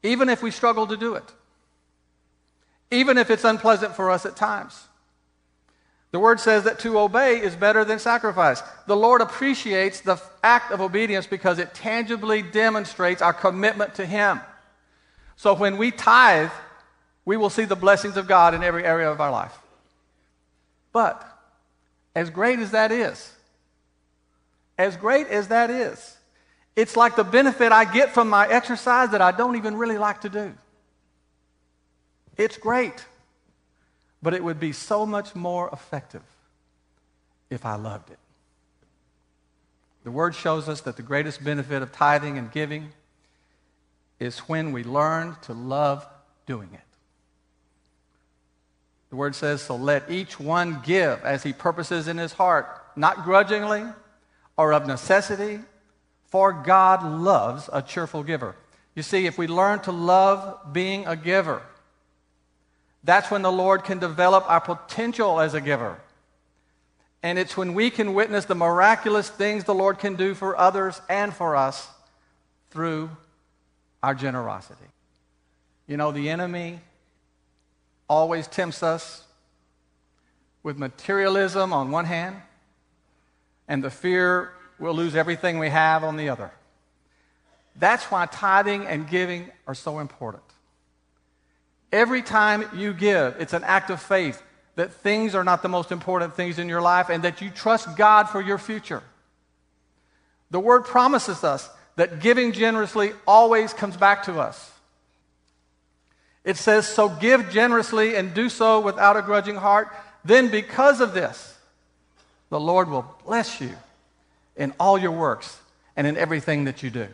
Even 0.03 0.29
if 0.29 0.43
we 0.43 0.51
struggle 0.51 0.87
to 0.87 0.97
do 0.97 1.15
it, 1.15 1.25
even 2.91 3.17
if 3.19 3.31
it's 3.31 3.45
unpleasant 3.45 3.97
for 3.97 4.11
us 4.11 4.27
at 4.27 4.37
times. 4.37 4.87
The 6.11 6.21
word 6.21 6.41
says 6.41 6.65
that 6.65 6.79
to 6.81 6.99
obey 6.99 7.41
is 7.41 7.57
better 7.57 7.85
than 7.87 7.99
sacrifice. 7.99 8.63
The 8.87 8.97
Lord 8.97 9.23
appreciates 9.23 10.01
the 10.01 10.21
act 10.45 10.71
of 10.71 10.83
obedience 10.83 11.27
because 11.27 11.59
it 11.59 11.73
tangibly 11.73 12.43
demonstrates 12.43 13.23
our 13.23 13.33
commitment 13.33 13.95
to 13.95 14.05
Him. 14.05 14.41
So 15.37 15.55
when 15.55 15.79
we 15.79 15.91
tithe, 15.91 16.51
we 17.25 17.39
will 17.39 17.49
see 17.49 17.65
the 17.65 17.77
blessings 17.77 18.19
of 18.19 18.29
God 18.29 18.53
in 18.53 18.63
every 18.63 18.85
area 18.85 19.11
of 19.11 19.23
our 19.23 19.31
life. 19.31 19.57
But 20.93 21.27
as 22.15 22.29
great 22.29 22.59
as 22.59 22.73
that 22.73 22.93
is, 22.93 23.33
as 24.77 24.97
great 24.97 25.29
as 25.29 25.49
that 25.49 25.71
is, 25.71 26.19
it's 26.75 26.97
like 26.97 27.17
the 27.17 27.25
benefit 27.25 27.73
I 27.73 27.85
get 27.85 28.11
from 28.11 28.29
my 28.29 28.49
exercise 28.49 29.11
that 29.11 29.21
I 29.21 29.31
don't 29.33 29.57
even 29.57 29.77
really 29.77 29.99
like 29.99 30.23
to 30.23 30.29
do. 30.29 30.55
It's 32.37 32.57
great, 32.57 33.05
but 34.23 34.33
it 34.33 34.43
would 34.43 34.59
be 34.59 34.73
so 34.73 35.05
much 35.05 35.35
more 35.35 35.69
effective 35.73 36.23
if 37.51 37.67
I 37.67 37.75
loved 37.75 38.11
it. 38.11 38.19
The 40.05 40.11
word 40.11 40.35
shows 40.35 40.69
us 40.69 40.81
that 40.83 40.97
the 40.97 41.03
greatest 41.03 41.45
benefit 41.45 41.83
of 41.83 41.93
tithing 41.93 42.39
and 42.39 42.51
giving 42.51 42.93
is 44.19 44.39
when 44.41 44.73
we 44.73 44.83
learn 44.83 45.37
to 45.43 45.53
love 45.53 46.07
doing 46.47 46.71
it. 46.73 46.81
The 49.11 49.17
word 49.17 49.35
says, 49.35 49.61
So 49.61 49.77
let 49.77 50.11
each 50.11 50.41
one 50.41 50.81
give 50.85 51.23
as 51.23 51.43
he 51.43 51.53
purposes 51.53 52.09
in 52.09 52.17
his 52.17 52.33
heart, 52.33 52.67
not 52.97 53.25
grudgingly 53.25 53.85
or 54.57 54.73
of 54.73 54.87
necessity, 54.87 55.61
for 56.33 56.51
God 56.55 57.05
loves 57.05 57.69
a 57.75 57.83
cheerful 57.83 58.23
giver. 58.23 58.57
You 58.95 59.03
see, 59.03 59.27
if 59.27 59.37
we 59.37 59.47
learn 59.47 59.81
to 59.81 59.93
love 59.93 60.73
being 60.73 61.07
a 61.07 61.15
giver, 61.15 61.61
that's 63.05 63.31
when 63.31 63.43
the 63.43 63.53
Lord 63.53 63.85
can 63.85 63.99
develop 63.99 64.51
our 64.51 64.63
potential 64.63 65.41
as 65.41 65.53
a 65.53 65.61
giver. 65.61 66.01
And 67.23 67.39
it's 67.39 67.55
when 67.55 67.75
we 67.75 67.91
can 67.91 68.15
witness 68.15 68.47
the 68.47 68.55
miraculous 68.55 69.29
things 69.29 69.65
the 69.65 69.75
Lord 69.75 69.99
can 69.99 70.17
do 70.17 70.33
for 70.33 70.57
others 70.57 71.03
and 71.07 71.35
for 71.35 71.55
us 71.55 71.87
through 72.71 73.11
our 74.03 74.15
generosity. 74.15 74.89
You 75.87 75.99
know, 75.99 76.13
the 76.13 76.31
enemy 76.31 76.81
always 78.09 78.47
tempts 78.47 78.83
us 78.83 79.23
with 80.63 80.79
materialism 80.79 81.75
on 81.75 81.91
one 81.91 82.07
hand 82.07 82.37
and 83.69 83.85
the 83.85 83.91
fear 83.91 84.55
we'll 84.83 84.95
lose 84.95 85.15
everything 85.15 85.61
we 85.61 85.69
have 85.71 86.03
on 86.03 86.17
the 86.17 86.29
other. 86.29 86.51
That's 87.77 88.05
why 88.07 88.27
tithing 88.27 88.85
and 88.87 89.09
giving 89.09 89.49
are 89.67 89.77
so 89.77 90.01
important. 90.01 90.43
Every 91.93 92.21
time 92.21 92.65
you 92.75 92.93
give, 92.93 93.37
it's 93.39 93.53
an 93.53 93.63
act 93.63 93.91
of 93.91 94.03
faith 94.03 94.43
that 94.75 94.93
things 94.93 95.37
are 95.37 95.45
not 95.45 95.63
the 95.63 95.69
most 95.69 95.93
important 95.93 96.35
things 96.35 96.59
in 96.59 96.69
your 96.69 96.83
life 96.83 97.11
and 97.11 97.23
that 97.23 97.41
you 97.41 97.49
trust 97.49 97.97
God 97.97 98.29
for 98.29 98.41
your 98.41 98.59
future. 98.59 99.05
The 100.51 100.59
word 100.59 100.85
promises 100.85 101.45
us 101.45 101.71
that 101.95 102.19
giving 102.19 102.51
generously 102.51 103.13
always 103.25 103.73
comes 103.73 103.97
back 103.97 104.25
to 104.25 104.41
us. 104.41 104.71
It 106.45 106.57
says, 106.57 106.89
So 106.89 107.09
give 107.09 107.51
generously 107.51 108.17
and 108.17 108.35
do 108.35 108.49
so 108.49 108.81
without 108.81 109.17
a 109.17 109.23
grudging 109.23 109.57
heart. 109.57 109.89
Then, 110.25 110.49
because 110.49 111.01
of 111.01 111.15
this, 111.15 111.57
the 112.51 112.59
Lord 112.59 112.89
will 112.89 113.07
bless 113.25 113.61
you 113.61 113.77
in 114.57 114.73
all 114.79 114.99
your 114.99 115.13
works 115.13 115.61
and 115.97 116.07
in 116.07 116.17
everything 116.17 116.65
that 116.65 116.83
you 116.83 116.91
do. 116.91 117.09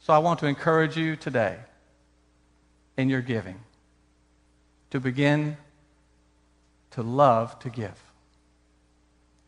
So, 0.00 0.12
I 0.12 0.18
want 0.18 0.38
to 0.40 0.46
encourage 0.46 0.96
you 0.96 1.16
today 1.16 1.58
in 2.96 3.08
your 3.08 3.20
giving 3.20 3.60
to 4.90 5.00
begin 5.00 5.56
to 6.92 7.02
love 7.02 7.58
to 7.60 7.70
give. 7.70 8.00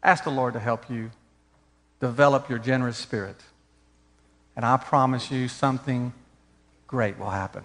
Ask 0.02 0.24
the 0.24 0.30
Lord 0.30 0.54
to 0.54 0.60
help 0.60 0.90
you 0.90 1.10
develop 2.00 2.48
your 2.48 2.58
generous 2.58 2.96
spirit. 2.96 3.36
And 4.56 4.64
I 4.64 4.76
promise 4.76 5.30
you 5.30 5.48
something 5.48 6.12
great 6.86 7.18
will 7.18 7.30
happen. 7.30 7.64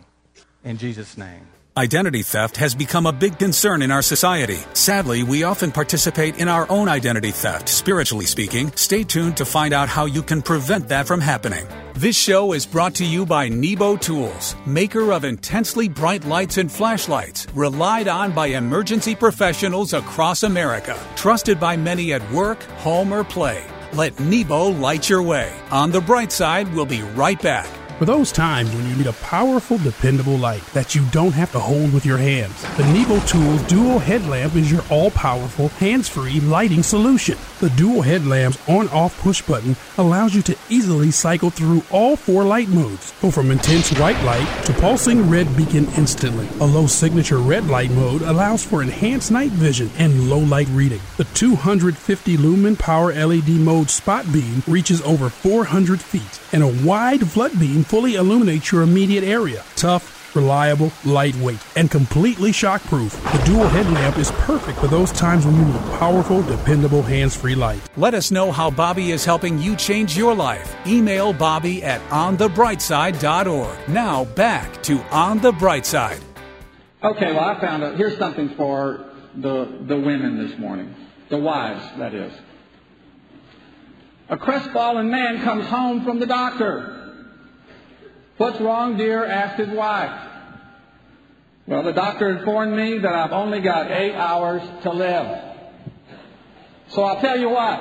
In 0.64 0.78
Jesus' 0.78 1.18
name. 1.18 1.48
Identity 1.76 2.22
theft 2.22 2.58
has 2.58 2.76
become 2.76 3.08
a 3.08 3.12
big 3.12 3.40
concern 3.40 3.82
in 3.82 3.90
our 3.90 4.04
society. 4.04 4.60
Sadly, 4.74 5.24
we 5.24 5.42
often 5.42 5.72
participate 5.72 6.38
in 6.38 6.48
our 6.48 6.70
own 6.70 6.88
identity 6.88 7.32
theft, 7.32 7.68
spiritually 7.68 8.28
speaking. 8.28 8.72
Stay 8.76 9.04
tuned 9.04 9.38
to 9.38 9.46
find 9.46 9.74
out 9.74 9.90
how 9.90 10.06
you 10.06 10.22
can 10.22 10.44
prevent 10.44 10.88
that 10.90 11.08
from 11.08 11.20
happening. 11.20 11.66
This 11.96 12.16
show 12.16 12.54
is 12.54 12.68
brought 12.68 12.94
to 12.96 13.06
you 13.06 13.26
by 13.26 13.50
Nebo 13.50 13.98
Tools, 13.98 14.56
maker 14.68 15.12
of 15.12 15.24
intensely 15.24 15.90
bright 15.90 16.24
lights 16.26 16.60
and 16.60 16.72
flashlights, 16.72 17.48
relied 17.56 18.08
on 18.08 18.34
by 18.34 18.48
emergency 18.48 19.16
professionals 19.16 19.94
across 19.94 20.44
America, 20.44 20.96
trusted 21.16 21.60
by 21.60 21.76
many 21.76 22.14
at 22.14 22.32
work, 22.32 22.62
home, 22.86 23.12
or 23.12 23.24
play. 23.24 23.66
Let 23.94 24.20
Nebo 24.20 24.68
light 24.68 25.10
your 25.10 25.24
way. 25.24 25.52
On 25.72 25.90
the 25.90 26.02
bright 26.02 26.32
side, 26.32 26.72
we'll 26.76 26.86
be 26.86 27.02
right 27.02 27.42
back. 27.42 27.68
For 28.00 28.06
those 28.06 28.32
times 28.32 28.74
when 28.74 28.90
you 28.90 28.96
need 28.96 29.06
a 29.06 29.14
powerful, 29.14 29.78
dependable 29.78 30.36
light 30.36 30.66
that 30.74 30.96
you 30.96 31.06
don't 31.12 31.32
have 31.34 31.52
to 31.52 31.60
hold 31.60 31.94
with 31.94 32.08
your 32.08 32.18
hands, 32.18 32.60
the 32.76 32.84
Nebo 32.92 33.20
Tools 33.22 33.62
Dual 33.64 34.00
Headlamp 34.00 34.56
is 34.56 34.72
your 34.72 34.82
all 34.90 35.12
powerful, 35.12 35.68
hands 35.70 36.10
free 36.10 36.40
lighting 36.40 36.82
solution. 36.82 37.38
The 37.64 37.70
dual 37.70 38.02
headlamp's 38.02 38.60
on 38.68 38.90
off 38.90 39.18
push 39.22 39.42
button 39.42 39.78
allows 39.98 40.36
you 40.36 40.42
to 40.42 40.58
easily 40.68 41.12
cycle 41.12 41.50
through 41.50 41.82
all 41.92 42.18
four 42.18 42.44
light 42.44 42.68
modes. 42.68 43.14
Go 43.22 43.32
from 43.32 43.52
intense 43.52 43.98
white 43.98 44.22
light 44.26 44.66
to 44.66 44.74
pulsing 44.74 45.30
red 45.30 45.48
beacon 45.56 45.88
instantly. 45.96 46.46
A 46.60 46.66
low 46.66 46.88
signature 46.88 47.38
red 47.38 47.70
light 47.70 47.90
mode 47.92 48.22
allows 48.24 48.66
for 48.66 48.84
enhanced 48.84 49.32
night 49.32 49.52
vision 49.52 49.90
and 49.98 50.30
low 50.30 50.40
light 50.40 50.68
reading. 50.72 51.00
The 51.16 51.24
250 51.24 52.36
lumen 52.36 52.76
power 52.76 53.14
LED 53.14 53.52
mode 53.52 53.90
spot 53.90 54.30
beam 54.34 54.62
reaches 54.68 55.02
over 55.04 55.30
400 55.30 56.02
feet, 56.02 56.42
and 56.52 56.64
a 56.64 56.86
wide 56.86 57.26
flood 57.30 57.58
beam 57.58 57.86
fully 57.86 58.16
illuminates 58.16 58.74
your 58.74 58.82
immediate 58.82 59.24
area. 59.24 59.64
Tough, 59.78 60.23
reliable, 60.36 60.92
lightweight, 61.06 61.60
and 61.76 61.90
completely 61.90 62.52
shockproof. 62.52 63.12
The 63.32 63.46
dual 63.46 63.68
headlamp 63.68 64.18
is 64.18 64.32
perfect 64.32 64.80
for 64.80 64.88
those 64.88 65.12
times 65.12 65.46
when 65.46 65.56
you 65.56 65.66
need 65.66 65.76
a 65.76 65.98
powerful, 65.98 66.42
dependable, 66.44 67.02
hands-free 67.02 67.56
light. 67.56 67.82
Let 67.98 68.14
us 68.14 68.32
know 68.32 68.52
how 68.52 68.70
Bobby 68.70 69.12
is 69.12 69.26
helping 69.26 69.60
you 69.60 69.76
change 69.76 70.18
your 70.18 70.34
life. 70.34 70.76
Email 70.88 71.34
Bobby 71.34 71.84
at 71.84 72.02
onthebrightside.org. 72.10 73.90
Now 73.90 74.26
back 74.26 74.84
to 74.84 75.00
On 75.12 75.40
the 75.40 75.52
Bright 75.52 75.86
Side. 75.86 76.22
Okay, 77.04 77.34
well, 77.34 77.44
I 77.44 77.60
found 77.60 77.84
out. 77.84 77.98
Here's 77.98 78.18
something 78.18 78.56
for 78.56 79.06
the, 79.36 79.80
the 79.82 80.00
women 80.00 80.48
this 80.48 80.58
morning. 80.58 80.96
The 81.30 81.38
wives, 81.38 81.84
that 81.98 82.14
is. 82.14 82.32
A 84.30 84.38
crestfallen 84.38 85.10
man 85.10 85.42
comes 85.44 85.66
home 85.66 86.06
from 86.06 86.20
the 86.20 86.26
doctor. 86.26 87.03
What's 88.44 88.60
wrong, 88.60 88.98
dear? 88.98 89.24
asked 89.24 89.58
his 89.58 89.70
wife. 89.70 90.12
Well, 91.66 91.82
the 91.82 91.94
doctor 91.94 92.30
informed 92.30 92.76
me 92.76 92.98
that 92.98 93.14
I've 93.16 93.32
only 93.32 93.62
got 93.62 93.90
eight 93.90 94.16
hours 94.16 94.62
to 94.84 94.92
live. 94.92 95.56
So 96.90 97.04
I'll 97.04 97.22
tell 97.22 97.40
you 97.40 97.48
what. 97.48 97.80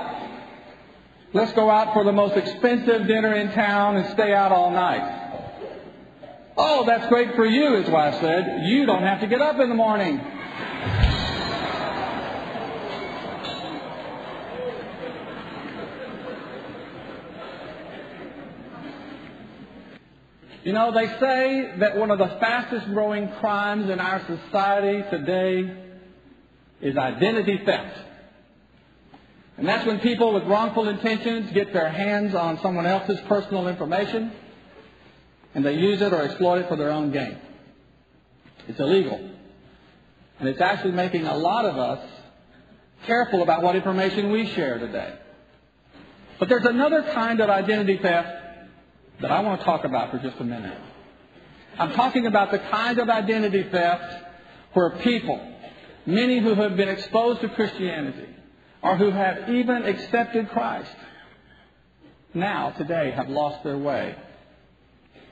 Let's 1.33 1.52
go 1.54 1.69
out 1.69 1.95
for 1.95 2.04
the 2.04 2.12
most 2.12 2.37
expensive 2.37 3.09
dinner 3.09 3.35
in 3.35 3.50
town 3.50 3.97
and 3.97 4.12
stay 4.12 4.33
out 4.33 4.52
all 4.52 4.71
night. 4.71 5.50
Oh, 6.57 6.85
that's 6.87 7.09
great 7.09 7.35
for 7.35 7.45
you, 7.45 7.75
his 7.83 7.90
wife 7.90 8.21
said. 8.21 8.62
You 8.64 8.87
don't 8.87 9.02
have 9.02 9.21
to 9.23 9.26
get 9.26 9.42
up 9.42 9.59
in 9.59 9.69
the 9.69 9.75
morning. 9.75 10.21
You 20.64 20.73
know, 20.73 20.92
they 20.92 21.09
say 21.19 21.75
that 21.79 21.96
one 21.96 22.12
of 22.12 22.18
the 22.18 22.29
fastest 22.38 22.87
growing 22.87 23.29
crimes 23.40 23.90
in 23.90 23.98
our 23.98 24.25
society 24.27 25.03
today 25.11 25.77
is 26.81 26.96
identity 26.96 27.61
theft. 27.64 27.98
And 29.57 29.68
that's 29.68 29.85
when 29.85 29.98
people 30.01 30.33
with 30.35 30.44
wrongful 30.44 30.88
intentions 30.88 31.51
get 31.53 31.72
their 31.72 31.88
hands 31.88 32.35
on 32.35 32.61
someone 32.61 32.87
else's 32.87 33.20
personal 33.22 33.66
information 33.68 34.33
and 35.55 35.64
they 35.64 35.75
use 35.75 36.01
it 36.01 36.12
or 36.12 36.22
exploit 36.22 36.59
it 36.59 36.68
for 36.68 36.77
their 36.77 36.90
own 36.90 37.11
gain. 37.11 37.38
It's 38.68 38.79
illegal. 38.81 39.18
And 40.38 40.48
it's 40.48 40.61
actually 40.61 40.92
making 40.92 41.27
a 41.27 41.37
lot 41.37 41.64
of 41.64 41.77
us 41.77 42.09
careful 43.05 43.42
about 43.42 43.62
what 43.62 43.75
information 43.75 44.31
we 44.31 44.46
share 44.46 44.79
today. 44.79 45.14
But 46.38 46.48
there's 46.48 46.64
another 46.64 47.03
kind 47.03 47.40
of 47.40 47.51
identity 47.51 47.98
theft 47.98 48.41
that 49.22 49.30
I 49.30 49.40
want 49.40 49.61
to 49.61 49.64
talk 49.64 49.85
about 49.85 50.11
for 50.11 50.18
just 50.18 50.38
a 50.40 50.44
minute. 50.44 50.78
I'm 51.78 51.92
talking 51.92 52.26
about 52.26 52.50
the 52.50 52.58
kind 52.58 52.98
of 52.98 53.08
identity 53.08 53.62
theft 53.64 54.24
where 54.74 54.90
people, 54.90 55.40
many 56.04 56.38
who 56.38 56.54
have 56.54 56.76
been 56.76 56.88
exposed 56.88 57.40
to 57.40 57.48
Christianity, 57.48 58.28
or 58.82 58.96
who 58.96 59.11
have 59.11 59.48
even 59.48 59.85
accepted 59.85 60.50
Christ, 60.50 60.90
now, 62.35 62.70
today, 62.70 63.12
have 63.12 63.28
lost 63.28 63.62
their 63.62 63.76
way. 63.76 64.16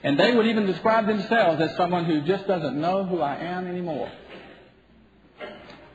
And 0.03 0.19
they 0.19 0.35
would 0.35 0.47
even 0.47 0.67
describe 0.67 1.07
themselves 1.07 1.61
as 1.61 1.77
someone 1.77 2.05
who 2.05 2.23
just 2.23 2.47
doesn't 2.47 2.79
know 2.79 3.05
who 3.05 3.21
I 3.21 3.37
am 3.37 3.67
anymore. 3.67 4.11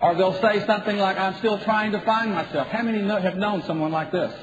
Or 0.02 0.16
they'll 0.16 0.40
say 0.42 0.66
something 0.66 0.98
like, 0.98 1.18
I'm 1.18 1.36
still 1.36 1.60
trying 1.60 1.92
to 1.94 2.02
find 2.02 2.32
myself. 2.32 2.68
How 2.68 2.84
many 2.84 3.08
have 3.08 3.38
known 3.38 3.64
someone 3.64 3.92
like 3.92 4.12
this? 4.12 4.34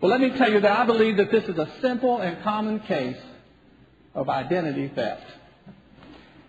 Well, 0.00 0.10
let 0.10 0.20
me 0.20 0.30
tell 0.30 0.52
you 0.52 0.60
that 0.60 0.78
I 0.78 0.84
believe 0.84 1.16
that 1.16 1.30
this 1.30 1.44
is 1.44 1.56
a 1.56 1.70
simple 1.80 2.18
and 2.18 2.42
common 2.42 2.80
case 2.80 3.16
of 4.14 4.28
identity 4.28 4.88
theft. 4.88 5.24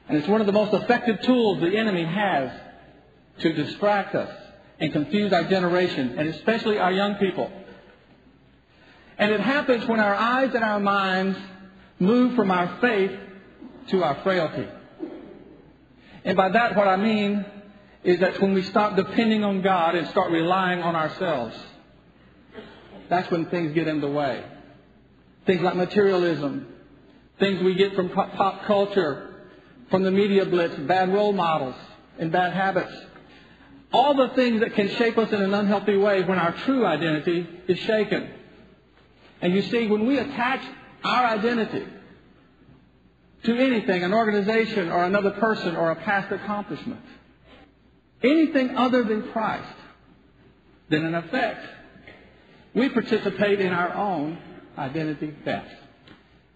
And 0.09 0.17
it's 0.17 0.27
one 0.27 0.41
of 0.41 0.47
the 0.47 0.53
most 0.53 0.73
effective 0.73 1.21
tools 1.21 1.59
the 1.61 1.77
enemy 1.77 2.03
has 2.03 2.51
to 3.39 3.53
distract 3.53 4.15
us 4.15 4.29
and 4.79 4.91
confuse 4.91 5.31
our 5.33 5.45
generation, 5.45 6.17
and 6.17 6.29
especially 6.29 6.77
our 6.77 6.91
young 6.91 7.15
people. 7.15 7.51
And 9.17 9.31
it 9.31 9.39
happens 9.39 9.87
when 9.87 9.99
our 9.99 10.13
eyes 10.13 10.53
and 10.53 10.63
our 10.63 10.79
minds 10.79 11.37
move 11.99 12.35
from 12.35 12.51
our 12.51 12.77
faith 12.79 13.17
to 13.87 14.03
our 14.03 14.15
frailty. 14.23 14.67
And 16.23 16.35
by 16.35 16.49
that, 16.49 16.75
what 16.75 16.87
I 16.87 16.97
mean 16.97 17.45
is 18.03 18.19
that 18.19 18.41
when 18.41 18.53
we 18.53 18.63
stop 18.63 18.95
depending 18.95 19.43
on 19.43 19.61
God 19.61 19.95
and 19.95 20.07
start 20.09 20.31
relying 20.31 20.81
on 20.81 20.95
ourselves 20.95 21.57
that's 23.09 23.29
when 23.31 23.45
things 23.47 23.73
get 23.73 23.87
in 23.87 24.01
the 24.01 24.09
way. 24.09 24.43
Things 25.45 25.61
like 25.61 25.75
materialism, 25.75 26.67
things 27.39 27.61
we 27.63 27.75
get 27.75 27.95
from 27.95 28.09
pop 28.09 28.65
culture, 28.65 29.35
from 29.89 30.03
the 30.03 30.11
media 30.11 30.45
blitz, 30.45 30.75
bad 30.75 31.13
role 31.13 31.33
models, 31.33 31.75
and 32.19 32.31
bad 32.31 32.53
habits. 32.53 32.93
All 33.93 34.15
the 34.15 34.29
things 34.29 34.59
that 34.59 34.75
can 34.75 34.89
shape 34.89 35.17
us 35.17 35.31
in 35.31 35.41
an 35.41 35.53
unhealthy 35.53 35.95
way 35.95 36.21
when 36.23 36.37
our 36.37 36.51
true 36.65 36.85
identity 36.85 37.47
is 37.67 37.79
shaken. 37.79 38.29
And 39.41 39.53
you 39.53 39.61
see, 39.61 39.87
when 39.87 40.05
we 40.05 40.17
attach 40.17 40.61
our 41.03 41.25
identity 41.25 41.85
to 43.43 43.57
anything, 43.57 44.03
an 44.03 44.13
organization 44.13 44.91
or 44.91 45.05
another 45.05 45.31
person 45.31 45.75
or 45.75 45.91
a 45.91 45.95
past 45.95 46.31
accomplishment, 46.33 47.01
anything 48.21 48.75
other 48.75 49.03
than 49.03 49.31
Christ, 49.31 49.73
then 50.89 51.05
in 51.05 51.15
effect, 51.15 51.65
we 52.77 52.89
participate 52.89 53.59
in 53.59 53.73
our 53.73 53.93
own 53.93 54.37
identity 54.77 55.33
theft. 55.43 55.73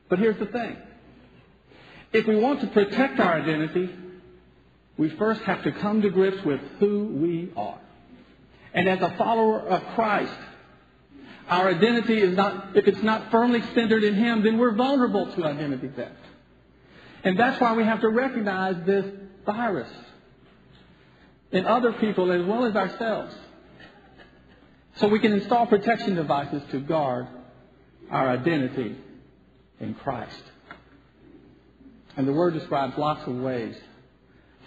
But 0.07 0.19
here's 0.19 0.37
the 0.37 0.45
thing. 0.45 0.77
If 2.13 2.27
we 2.27 2.35
want 2.35 2.61
to 2.61 2.67
protect 2.67 3.19
our 3.19 3.41
identity, 3.41 3.89
we 4.97 5.09
first 5.09 5.41
have 5.41 5.63
to 5.63 5.71
come 5.71 6.03
to 6.03 6.09
grips 6.09 6.45
with 6.45 6.59
who 6.79 7.05
we 7.05 7.51
are. 7.57 7.79
And 8.73 8.87
as 8.87 9.01
a 9.01 9.15
follower 9.17 9.61
of 9.61 9.95
Christ, 9.95 10.37
our 11.49 11.69
identity 11.69 12.21
is 12.21 12.37
not, 12.37 12.77
if 12.77 12.87
it's 12.87 13.01
not 13.01 13.31
firmly 13.31 13.63
centered 13.73 14.03
in 14.03 14.13
Him, 14.13 14.43
then 14.43 14.59
we're 14.59 14.75
vulnerable 14.75 15.33
to 15.33 15.45
identity 15.45 15.89
theft. 15.95 16.13
And 17.23 17.37
that's 17.37 17.59
why 17.59 17.73
we 17.73 17.83
have 17.83 18.01
to 18.01 18.09
recognize 18.09 18.75
this 18.85 19.05
virus 19.45 19.89
in 21.51 21.65
other 21.65 21.93
people 21.93 22.31
as 22.31 22.45
well 22.45 22.65
as 22.65 22.75
ourselves. 22.75 23.33
So 24.95 25.07
we 25.07 25.19
can 25.19 25.33
install 25.33 25.65
protection 25.65 26.15
devices 26.15 26.61
to 26.71 26.79
guard 26.79 27.27
our 28.09 28.29
identity 28.29 28.95
in 29.79 29.95
Christ. 29.95 30.43
And 32.17 32.27
the 32.27 32.33
Word 32.33 32.53
describes 32.53 32.97
lots 32.97 33.25
of 33.27 33.35
ways 33.35 33.75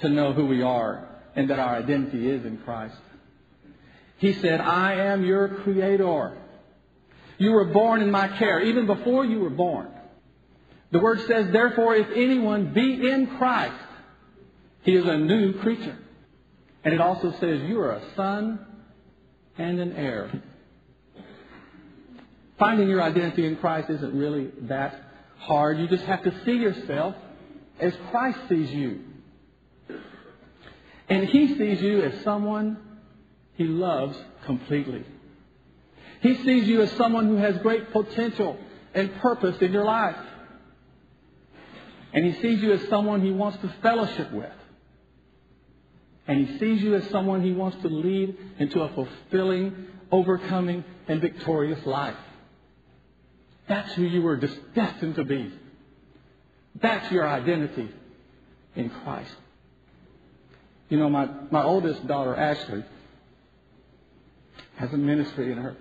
to 0.00 0.08
know 0.08 0.32
who 0.32 0.46
we 0.46 0.62
are 0.62 1.08
and 1.36 1.50
that 1.50 1.58
our 1.58 1.76
identity 1.76 2.28
is 2.28 2.44
in 2.44 2.58
Christ. 2.58 2.96
He 4.18 4.32
said, 4.34 4.60
I 4.60 4.94
am 4.94 5.24
your 5.24 5.48
creator. 5.48 6.38
You 7.36 7.52
were 7.52 7.66
born 7.66 8.00
in 8.00 8.10
my 8.10 8.28
care, 8.38 8.60
even 8.60 8.86
before 8.86 9.24
you 9.24 9.40
were 9.40 9.50
born. 9.50 9.88
The 10.92 11.00
Word 11.00 11.20
says, 11.26 11.50
therefore, 11.52 11.96
if 11.96 12.08
anyone 12.14 12.72
be 12.72 13.08
in 13.08 13.36
Christ, 13.36 13.74
he 14.82 14.94
is 14.94 15.04
a 15.04 15.18
new 15.18 15.54
creature. 15.54 15.98
And 16.84 16.94
it 16.94 17.00
also 17.00 17.32
says, 17.32 17.62
you 17.62 17.80
are 17.80 17.92
a 17.92 18.14
son 18.14 18.64
and 19.58 19.80
an 19.80 19.92
heir 19.96 20.42
Finding 22.58 22.88
your 22.88 23.02
identity 23.02 23.46
in 23.46 23.56
Christ 23.56 23.90
isn't 23.90 24.16
really 24.16 24.50
that 24.62 25.00
hard. 25.38 25.78
You 25.78 25.88
just 25.88 26.04
have 26.04 26.22
to 26.22 26.32
see 26.44 26.52
yourself 26.52 27.16
as 27.80 27.92
Christ 28.10 28.38
sees 28.48 28.70
you. 28.70 29.00
And 31.08 31.28
He 31.28 31.58
sees 31.58 31.82
you 31.82 32.02
as 32.02 32.22
someone 32.22 32.78
He 33.56 33.64
loves 33.64 34.16
completely. 34.46 35.04
He 36.20 36.36
sees 36.44 36.66
you 36.68 36.80
as 36.82 36.92
someone 36.92 37.26
who 37.26 37.36
has 37.36 37.58
great 37.58 37.90
potential 37.92 38.56
and 38.94 39.14
purpose 39.16 39.60
in 39.60 39.72
your 39.72 39.84
life. 39.84 40.16
And 42.12 42.24
He 42.24 42.40
sees 42.40 42.62
you 42.62 42.72
as 42.72 42.88
someone 42.88 43.20
He 43.20 43.32
wants 43.32 43.58
to 43.58 43.74
fellowship 43.82 44.32
with. 44.32 44.52
And 46.26 46.46
He 46.46 46.58
sees 46.58 46.82
you 46.82 46.94
as 46.94 47.08
someone 47.10 47.42
He 47.42 47.52
wants 47.52 47.80
to 47.82 47.88
lead 47.88 48.36
into 48.58 48.80
a 48.80 48.88
fulfilling, 48.94 49.86
overcoming, 50.10 50.84
and 51.08 51.20
victorious 51.20 51.84
life. 51.84 52.16
That's 53.68 53.92
who 53.94 54.02
you 54.02 54.22
were 54.22 54.36
destined 54.74 55.16
to 55.16 55.24
be. 55.24 55.52
That's 56.80 57.10
your 57.10 57.26
identity 57.28 57.88
in 58.74 58.90
Christ. 58.90 59.34
You 60.88 60.98
know, 60.98 61.08
my, 61.08 61.28
my 61.50 61.62
oldest 61.62 62.06
daughter, 62.06 62.34
Ashley, 62.36 62.84
has 64.76 64.92
a 64.92 64.96
ministry, 64.96 65.52
and 65.52 65.60
her, 65.60 65.76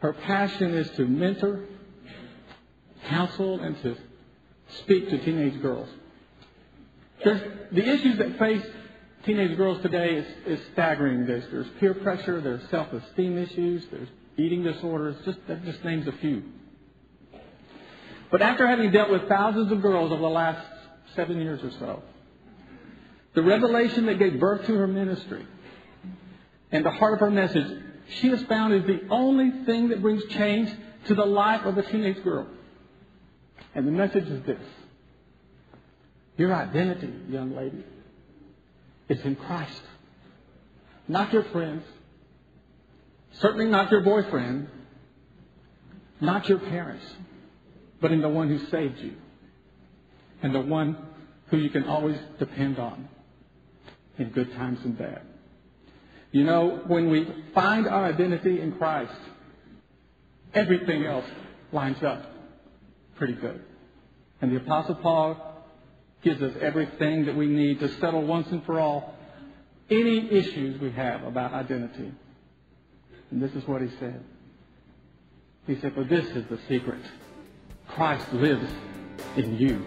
her 0.00 0.12
passion 0.12 0.74
is 0.74 0.88
to 0.90 1.06
mentor, 1.06 1.64
counsel, 3.08 3.60
and 3.60 3.80
to 3.82 3.96
speak 4.82 5.08
to 5.10 5.18
teenage 5.18 5.60
girls. 5.60 5.88
There's, 7.24 7.40
the 7.72 7.88
issues 7.88 8.18
that 8.18 8.38
face 8.38 8.64
teenage 9.24 9.56
girls 9.56 9.80
today 9.82 10.16
is, 10.16 10.26
is 10.46 10.66
staggering. 10.72 11.26
There's, 11.26 11.44
there's 11.50 11.66
peer 11.80 11.94
pressure, 11.94 12.40
there's 12.40 12.62
self-esteem 12.70 13.38
issues, 13.38 13.84
there's 13.90 14.08
eating 14.36 14.62
disorders. 14.62 15.16
Just 15.24 15.38
that 15.48 15.64
just 15.64 15.84
names 15.84 16.06
a 16.06 16.12
few. 16.12 16.42
But 18.30 18.42
after 18.42 18.66
having 18.66 18.90
dealt 18.90 19.10
with 19.10 19.28
thousands 19.28 19.70
of 19.70 19.80
girls 19.80 20.10
over 20.12 20.20
the 20.20 20.28
last 20.28 20.66
seven 21.14 21.40
years 21.40 21.62
or 21.62 21.70
so, 21.78 22.02
the 23.34 23.42
revelation 23.42 24.06
that 24.06 24.18
gave 24.18 24.38
birth 24.38 24.66
to 24.66 24.74
her 24.74 24.86
ministry 24.86 25.46
and 26.72 26.84
the 26.84 26.90
heart 26.90 27.14
of 27.14 27.20
her 27.20 27.30
message, 27.30 27.66
she 28.20 28.28
has 28.28 28.42
found 28.44 28.74
is 28.74 28.84
the 28.86 29.08
only 29.10 29.64
thing 29.64 29.88
that 29.90 30.02
brings 30.02 30.24
change 30.30 30.70
to 31.06 31.14
the 31.14 31.24
life 31.24 31.64
of 31.64 31.78
a 31.78 31.82
teenage 31.82 32.22
girl. 32.24 32.46
And 33.74 33.86
the 33.86 33.92
message 33.92 34.26
is 34.26 34.44
this 34.44 34.62
Your 36.36 36.54
identity, 36.54 37.12
young 37.28 37.54
lady, 37.54 37.84
is 39.14 39.24
in 39.24 39.36
Christ. 39.36 39.82
Not 41.08 41.32
your 41.32 41.44
friends, 41.44 41.84
certainly 43.40 43.66
not 43.66 43.90
your 43.90 44.00
boyfriend, 44.00 44.68
not 46.20 46.48
your 46.48 46.58
parents, 46.58 47.04
but 48.00 48.12
in 48.12 48.20
the 48.20 48.28
one 48.28 48.48
who 48.48 48.58
saved 48.66 48.98
you 48.98 49.14
and 50.42 50.54
the 50.54 50.60
one 50.60 50.96
who 51.48 51.58
you 51.58 51.70
can 51.70 51.84
always 51.84 52.18
depend 52.38 52.78
on 52.78 53.08
in 54.18 54.30
good 54.30 54.52
times 54.54 54.78
and 54.84 54.96
bad. 54.96 55.22
You 56.32 56.44
know, 56.44 56.82
when 56.86 57.10
we 57.10 57.28
find 57.54 57.86
our 57.86 58.06
identity 58.06 58.60
in 58.60 58.72
Christ, 58.72 59.12
everything 60.52 61.04
else 61.04 61.24
lines 61.72 62.02
up 62.02 62.24
pretty 63.16 63.34
good. 63.34 63.62
And 64.40 64.50
the 64.50 64.56
Apostle 64.56 64.96
Paul 64.96 65.53
gives 66.24 66.42
us 66.42 66.54
everything 66.60 67.26
that 67.26 67.36
we 67.36 67.46
need 67.46 67.78
to 67.80 67.88
settle 68.00 68.22
once 68.26 68.48
and 68.50 68.64
for 68.64 68.80
all 68.80 69.14
any 69.90 70.30
issues 70.32 70.80
we 70.80 70.90
have 70.90 71.22
about 71.24 71.52
identity. 71.52 72.10
And 73.30 73.42
this 73.42 73.52
is 73.52 73.66
what 73.68 73.82
he 73.82 73.88
said. 74.00 74.24
He 75.66 75.76
said, 75.80 75.94
For 75.94 76.04
this 76.04 76.26
is 76.26 76.46
the 76.48 76.58
secret 76.68 77.00
Christ 77.88 78.32
lives 78.32 78.70
in 79.36 79.56
you. 79.58 79.84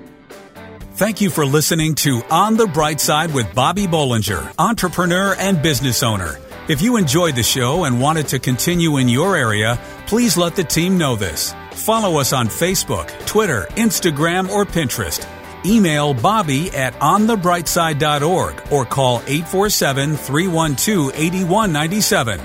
Thank 0.93 1.21
you 1.21 1.29
for 1.29 1.45
listening 1.45 1.95
to 1.95 2.23
On 2.29 2.57
the 2.57 2.67
Bright 2.67 2.99
Side 2.99 3.33
with 3.33 3.53
Bobby 3.53 3.85
Bollinger, 3.85 4.53
entrepreneur 4.57 5.35
and 5.37 5.61
business 5.61 6.01
owner. 6.01 6.39
If 6.67 6.81
you 6.81 6.97
enjoyed 6.97 7.35
the 7.35 7.43
show 7.43 7.85
and 7.85 8.01
wanted 8.01 8.27
to 8.29 8.39
continue 8.39 8.97
in 8.97 9.07
your 9.07 9.35
area, 9.35 9.79
please 10.05 10.37
let 10.37 10.55
the 10.55 10.63
team 10.63 10.97
know 10.97 11.15
this. 11.15 11.53
Follow 11.71 12.19
us 12.19 12.33
on 12.33 12.47
Facebook, 12.47 13.07
Twitter, 13.25 13.67
Instagram, 13.75 14.49
or 14.49 14.65
Pinterest. 14.65 15.25
Email 15.65 16.13
Bobby 16.13 16.71
at 16.71 16.93
onthebrightside.org 16.95 18.71
or 18.71 18.85
call 18.85 19.17
847 19.27 20.15
312 20.15 21.11
8197. 21.15 22.39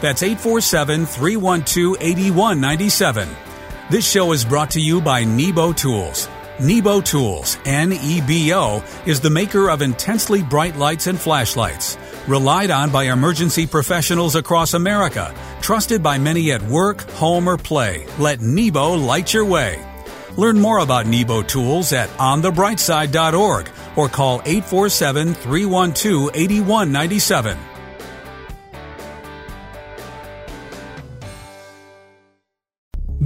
That's 0.00 0.22
847 0.22 1.06
312 1.06 1.96
8197. 2.00 3.28
This 3.90 4.08
show 4.08 4.32
is 4.32 4.44
brought 4.44 4.70
to 4.72 4.80
you 4.80 5.00
by 5.00 5.24
Nebo 5.24 5.72
Tools. 5.72 6.28
Nebo 6.60 7.00
Tools, 7.00 7.56
N-E-B-O, 7.64 8.82
is 9.06 9.20
the 9.20 9.30
maker 9.30 9.70
of 9.70 9.80
intensely 9.80 10.42
bright 10.42 10.76
lights 10.76 11.06
and 11.06 11.18
flashlights. 11.18 11.96
Relied 12.26 12.70
on 12.70 12.90
by 12.90 13.04
emergency 13.04 13.66
professionals 13.66 14.34
across 14.34 14.74
America. 14.74 15.32
Trusted 15.62 16.02
by 16.02 16.18
many 16.18 16.50
at 16.52 16.62
work, 16.62 17.08
home, 17.12 17.48
or 17.48 17.56
play. 17.56 18.06
Let 18.18 18.40
Nebo 18.40 18.94
light 18.94 19.32
your 19.32 19.44
way. 19.44 19.87
Learn 20.38 20.60
more 20.60 20.78
about 20.78 21.04
Nebo 21.04 21.42
Tools 21.42 21.92
at 21.92 22.08
onthebrightside.org 22.10 23.68
or 23.96 24.08
call 24.08 24.40
847 24.44 25.34
312 25.34 26.30
8197. 26.32 27.58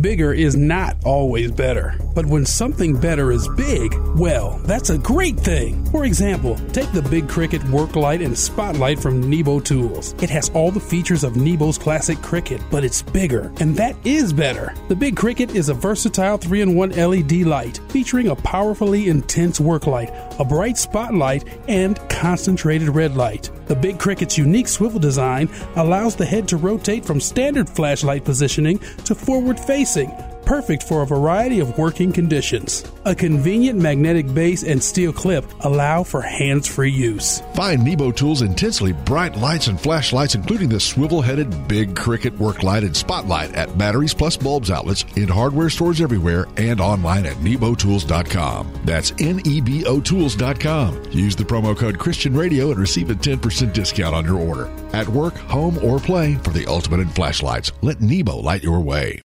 Bigger 0.03 0.33
is 0.33 0.57
not 0.57 0.97
always 1.05 1.53
better. 1.53 1.95
But 2.13 2.27
when 2.27 2.45
something 2.45 2.99
better 2.99 3.31
is 3.31 3.47
big, 3.51 3.95
well, 4.17 4.61
that's 4.65 4.91
a 4.91 4.99
great 4.99 5.39
thing. 5.39 5.85
For 5.93 6.05
example, 6.05 6.57
take 6.73 6.91
the 6.91 7.03
Big 7.03 7.29
Cricket 7.29 7.63
work 7.69 7.95
light 7.95 8.21
and 8.21 8.37
spotlight 8.37 8.99
from 8.99 9.31
Nebo 9.31 9.61
Tools. 9.61 10.17
It 10.21 10.29
has 10.29 10.51
all 10.51 10.73
the 10.73 10.81
features 10.81 11.23
of 11.23 11.35
Nebo's 11.35 11.79
classic 11.79 12.21
Cricket, 12.21 12.61
but 12.69 12.83
it's 12.83 13.01
bigger, 13.01 13.53
and 13.61 13.77
that 13.77 13.95
is 14.05 14.33
better. 14.33 14.75
The 14.89 14.97
Big 14.97 15.17
Cricket 15.17 15.55
is 15.55 15.69
a 15.69 15.75
versatile 15.75 16.37
3 16.37 16.63
in 16.63 16.75
1 16.75 16.91
LED 16.91 17.33
light 17.43 17.79
featuring 17.91 18.27
a 18.27 18.35
powerfully 18.35 19.09
intense 19.09 19.61
work 19.61 19.87
light, 19.87 20.11
a 20.41 20.45
bright 20.45 20.79
spotlight, 20.79 21.45
and 21.69 21.97
concentrated 22.09 22.89
red 22.89 23.17
light. 23.17 23.51
The 23.73 23.81
Big 23.81 23.99
Cricket's 23.99 24.37
unique 24.37 24.69
swivel 24.69 25.01
design 25.01 25.49
allows 25.77 26.15
the 26.15 26.27
head 26.27 26.47
to 26.49 26.59
rotate 26.59 27.07
from 27.07 27.23
standard 27.23 27.71
flashlight 27.71 28.23
positioning 28.23 28.79
to 29.07 29.15
forward 29.15 29.59
facing, 29.59 30.11
perfect 30.45 30.83
for 30.83 31.03
a 31.03 31.07
variety 31.07 31.61
of 31.61 31.79
working 31.79 32.13
conditions. 32.13 32.85
A 33.05 33.15
convenient 33.15 33.79
magnetic 33.81 34.33
base 34.33 34.63
and 34.63 34.83
steel 34.83 35.13
clip 35.13 35.45
allow 35.61 36.03
for 36.03 36.23
hands 36.23 36.69
free 36.69 36.91
use. 36.91 37.41
Find 37.55 37.85
Nebo 37.85 38.13
Tools' 38.13 38.43
intensely 38.43 38.93
bright 38.93 39.37
lights 39.37 39.67
and 39.67 39.81
flashlights, 39.81 40.35
including 40.35 40.69
the 40.69 40.81
swivel 40.81 41.21
headed 41.21 41.69
Big 41.69 41.97
Cricket 41.97 42.39
work 42.39 42.63
light 42.63 42.85
and 42.85 42.97
spotlight 42.97 43.55
at 43.55 43.77
Batteries 43.77 44.15
Plus 44.15 44.37
Bulbs 44.37 44.71
outlets 44.71 45.05
in 45.17 45.29
hardware 45.29 45.71
stores 45.71 46.01
everywhere 46.01 46.47
and 46.57 46.81
online 46.81 47.27
at 47.27 47.37
nebotools.com. 47.37 48.73
That's 48.85 49.13
N 49.19 49.41
E 49.45 49.61
B 49.61 49.85
O 49.85 50.01
Tools.com. 50.01 51.03
Use 51.11 51.37
the 51.37 51.45
promo 51.45 51.77
code 51.77 51.99
Christian 51.99 52.37
Radio 52.37 52.71
and 52.71 52.79
receive 52.79 53.11
a 53.11 53.15
10% 53.15 53.73
discount 53.73 54.15
on 54.15 54.25
your 54.25 54.39
order. 54.39 54.71
At 54.93 55.09
work, 55.09 55.35
home, 55.35 55.79
or 55.83 55.99
play, 55.99 56.37
for 56.37 56.51
the 56.51 56.67
ultimate 56.67 57.01
in 57.01 57.09
flashlights, 57.09 57.73
let 57.83 58.01
Nebo 58.01 58.37
light 58.37 58.63
your 58.63 58.81
way. 58.81 59.21